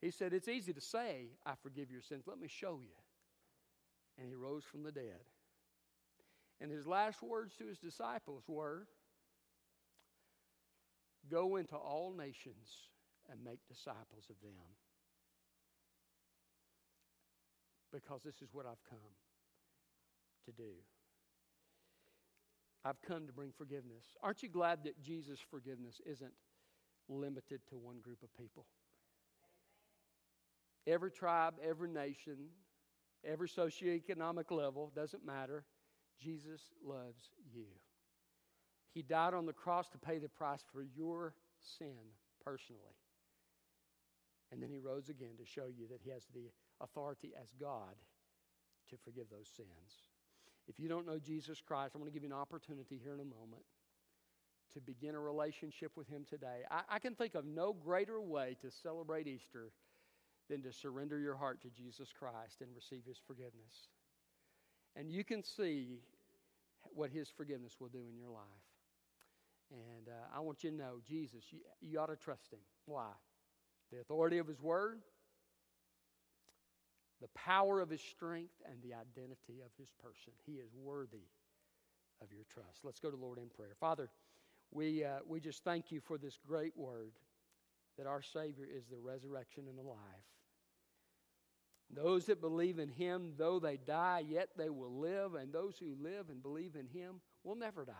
He 0.00 0.10
said, 0.10 0.32
It's 0.32 0.48
easy 0.48 0.72
to 0.72 0.80
say, 0.80 1.28
I 1.44 1.52
forgive 1.62 1.90
your 1.90 2.02
sins. 2.02 2.24
Let 2.26 2.38
me 2.38 2.48
show 2.48 2.80
you. 2.82 2.94
And 4.18 4.26
he 4.26 4.34
rose 4.34 4.64
from 4.64 4.82
the 4.82 4.92
dead. 4.92 5.20
And 6.60 6.70
his 6.70 6.86
last 6.86 7.22
words 7.22 7.54
to 7.56 7.66
his 7.66 7.78
disciples 7.78 8.44
were 8.46 8.86
Go 11.28 11.56
into 11.56 11.76
all 11.76 12.12
nations 12.16 12.88
and 13.30 13.42
make 13.44 13.60
disciples 13.68 14.24
of 14.30 14.36
them. 14.42 14.52
Because 17.92 18.22
this 18.22 18.36
is 18.40 18.48
what 18.52 18.66
I've 18.66 18.82
come 18.88 18.98
to 20.46 20.52
do. 20.52 20.72
I've 22.84 23.00
come 23.02 23.26
to 23.26 23.32
bring 23.32 23.52
forgiveness. 23.56 24.04
Aren't 24.22 24.42
you 24.42 24.48
glad 24.48 24.84
that 24.84 25.02
Jesus' 25.02 25.38
forgiveness 25.50 26.00
isn't 26.06 26.32
limited 27.08 27.60
to 27.68 27.76
one 27.76 27.98
group 28.00 28.22
of 28.22 28.34
people? 28.36 28.64
Every 30.86 31.10
tribe, 31.10 31.54
every 31.62 31.88
nation, 31.88 32.36
every 33.24 33.48
socioeconomic 33.48 34.50
level, 34.50 34.92
doesn't 34.94 35.24
matter. 35.24 35.64
Jesus 36.18 36.60
loves 36.84 37.30
you. 37.52 37.66
He 38.92 39.02
died 39.02 39.34
on 39.34 39.46
the 39.46 39.52
cross 39.52 39.88
to 39.90 39.98
pay 39.98 40.18
the 40.18 40.28
price 40.28 40.64
for 40.72 40.82
your 40.82 41.34
sin 41.58 41.96
personally. 42.44 42.96
And 44.52 44.62
then 44.62 44.70
he 44.70 44.78
rose 44.78 45.08
again 45.08 45.36
to 45.38 45.44
show 45.44 45.66
you 45.66 45.86
that 45.88 46.00
he 46.02 46.10
has 46.10 46.26
the 46.34 46.50
authority 46.80 47.32
as 47.40 47.52
God 47.60 47.94
to 48.90 48.96
forgive 48.96 49.26
those 49.30 49.48
sins. 49.48 50.02
If 50.66 50.80
you 50.80 50.88
don't 50.88 51.06
know 51.06 51.18
Jesus 51.18 51.60
Christ, 51.60 51.94
I'm 51.94 52.00
going 52.00 52.10
to 52.10 52.14
give 52.14 52.24
you 52.24 52.34
an 52.34 52.40
opportunity 52.40 52.98
here 53.02 53.14
in 53.14 53.20
a 53.20 53.24
moment 53.24 53.62
to 54.74 54.80
begin 54.80 55.14
a 55.14 55.20
relationship 55.20 55.92
with 55.96 56.08
Him 56.08 56.24
today. 56.28 56.62
I, 56.70 56.82
I, 56.88 56.98
can 56.98 57.14
think 57.14 57.34
of 57.34 57.44
no 57.44 57.72
greater 57.72 58.20
way 58.20 58.56
to 58.62 58.70
celebrate 58.70 59.26
Easter 59.26 59.72
than 60.50 60.62
to 60.62 60.72
surrender 60.72 61.18
your 61.18 61.36
heart 61.36 61.62
to 61.62 61.68
Jesus 61.70 62.08
Christ 62.12 62.60
and 62.60 62.68
receive 62.74 63.04
His 63.06 63.18
forgiveness. 63.26 63.88
And 64.96 65.10
you 65.10 65.24
can 65.24 65.42
see 65.42 66.00
what 66.94 67.10
His 67.10 67.30
forgiveness 67.30 67.76
will 67.80 67.88
do 67.88 68.02
in 68.10 68.18
your 68.18 68.30
life. 68.30 68.42
And 69.70 70.08
uh, 70.08 70.36
I 70.36 70.40
want 70.40 70.64
you 70.64 70.70
to 70.70 70.76
know 70.76 71.00
Jesus, 71.08 71.44
you, 71.50 71.60
you 71.80 72.00
ought 72.00 72.06
to 72.06 72.16
trust 72.16 72.52
Him. 72.52 72.58
Why? 72.86 73.10
The 73.92 74.00
authority 74.00 74.38
of 74.38 74.48
His 74.48 74.60
Word, 74.60 74.98
the 77.20 77.28
power 77.28 77.80
of 77.80 77.90
his 77.90 78.00
strength, 78.00 78.54
and 78.64 78.82
the 78.82 78.94
identity 78.94 79.60
of 79.64 79.70
his 79.78 79.90
person. 80.02 80.32
He 80.46 80.52
is 80.52 80.70
worthy 80.74 81.28
of 82.22 82.32
your 82.32 82.44
trust. 82.52 82.80
Let's 82.82 82.98
go 82.98 83.10
to 83.10 83.16
Lord 83.16 83.38
in 83.38 83.48
prayer. 83.48 83.76
Father, 83.78 84.10
we, 84.70 85.04
uh, 85.04 85.18
we 85.26 85.40
just 85.40 85.62
thank 85.62 85.92
you 85.92 86.00
for 86.00 86.16
this 86.16 86.38
great 86.46 86.76
word 86.76 87.12
that 87.98 88.06
our 88.06 88.22
Savior 88.22 88.64
is 88.64 88.86
the 88.86 88.98
resurrection 88.98 89.64
and 89.68 89.76
the 89.76 89.82
life. 89.82 89.98
Those 91.92 92.26
that 92.26 92.40
believe 92.40 92.78
in 92.78 92.88
him, 92.88 93.32
though 93.36 93.58
they 93.58 93.76
die, 93.76 94.24
yet 94.28 94.50
they 94.56 94.70
will 94.70 95.00
live, 95.00 95.34
and 95.34 95.52
those 95.52 95.76
who 95.78 95.96
live 96.00 96.30
and 96.30 96.40
believe 96.42 96.76
in 96.76 96.86
him 96.86 97.20
will 97.42 97.56
never 97.56 97.84
die. 97.84 97.94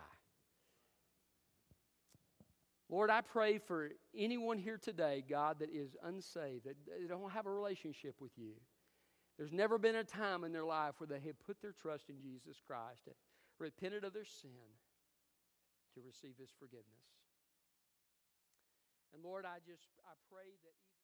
Lord, 2.89 3.09
I 3.09 3.21
pray 3.21 3.57
for 3.57 3.91
anyone 4.15 4.57
here 4.57 4.77
today, 4.77 5.23
God, 5.27 5.59
that 5.59 5.69
is 5.73 5.95
unsaved, 6.03 6.65
that 6.65 6.75
don't 7.07 7.31
have 7.31 7.45
a 7.45 7.51
relationship 7.51 8.15
with 8.19 8.31
you. 8.37 8.53
There's 9.37 9.53
never 9.53 9.77
been 9.77 9.95
a 9.95 10.03
time 10.03 10.43
in 10.43 10.51
their 10.51 10.65
life 10.65 10.95
where 10.97 11.07
they 11.07 11.25
have 11.25 11.39
put 11.45 11.61
their 11.61 11.71
trust 11.71 12.09
in 12.09 12.19
Jesus 12.21 12.61
Christ, 12.65 13.07
repented 13.59 14.03
of 14.03 14.13
their 14.13 14.25
sin 14.25 14.75
to 15.95 16.01
receive 16.05 16.35
his 16.39 16.51
forgiveness. 16.59 17.11
And 19.13 19.23
Lord, 19.23 19.45
I 19.45 19.59
just 19.65 19.87
I 20.07 20.15
pray 20.31 20.51
that 20.63 20.75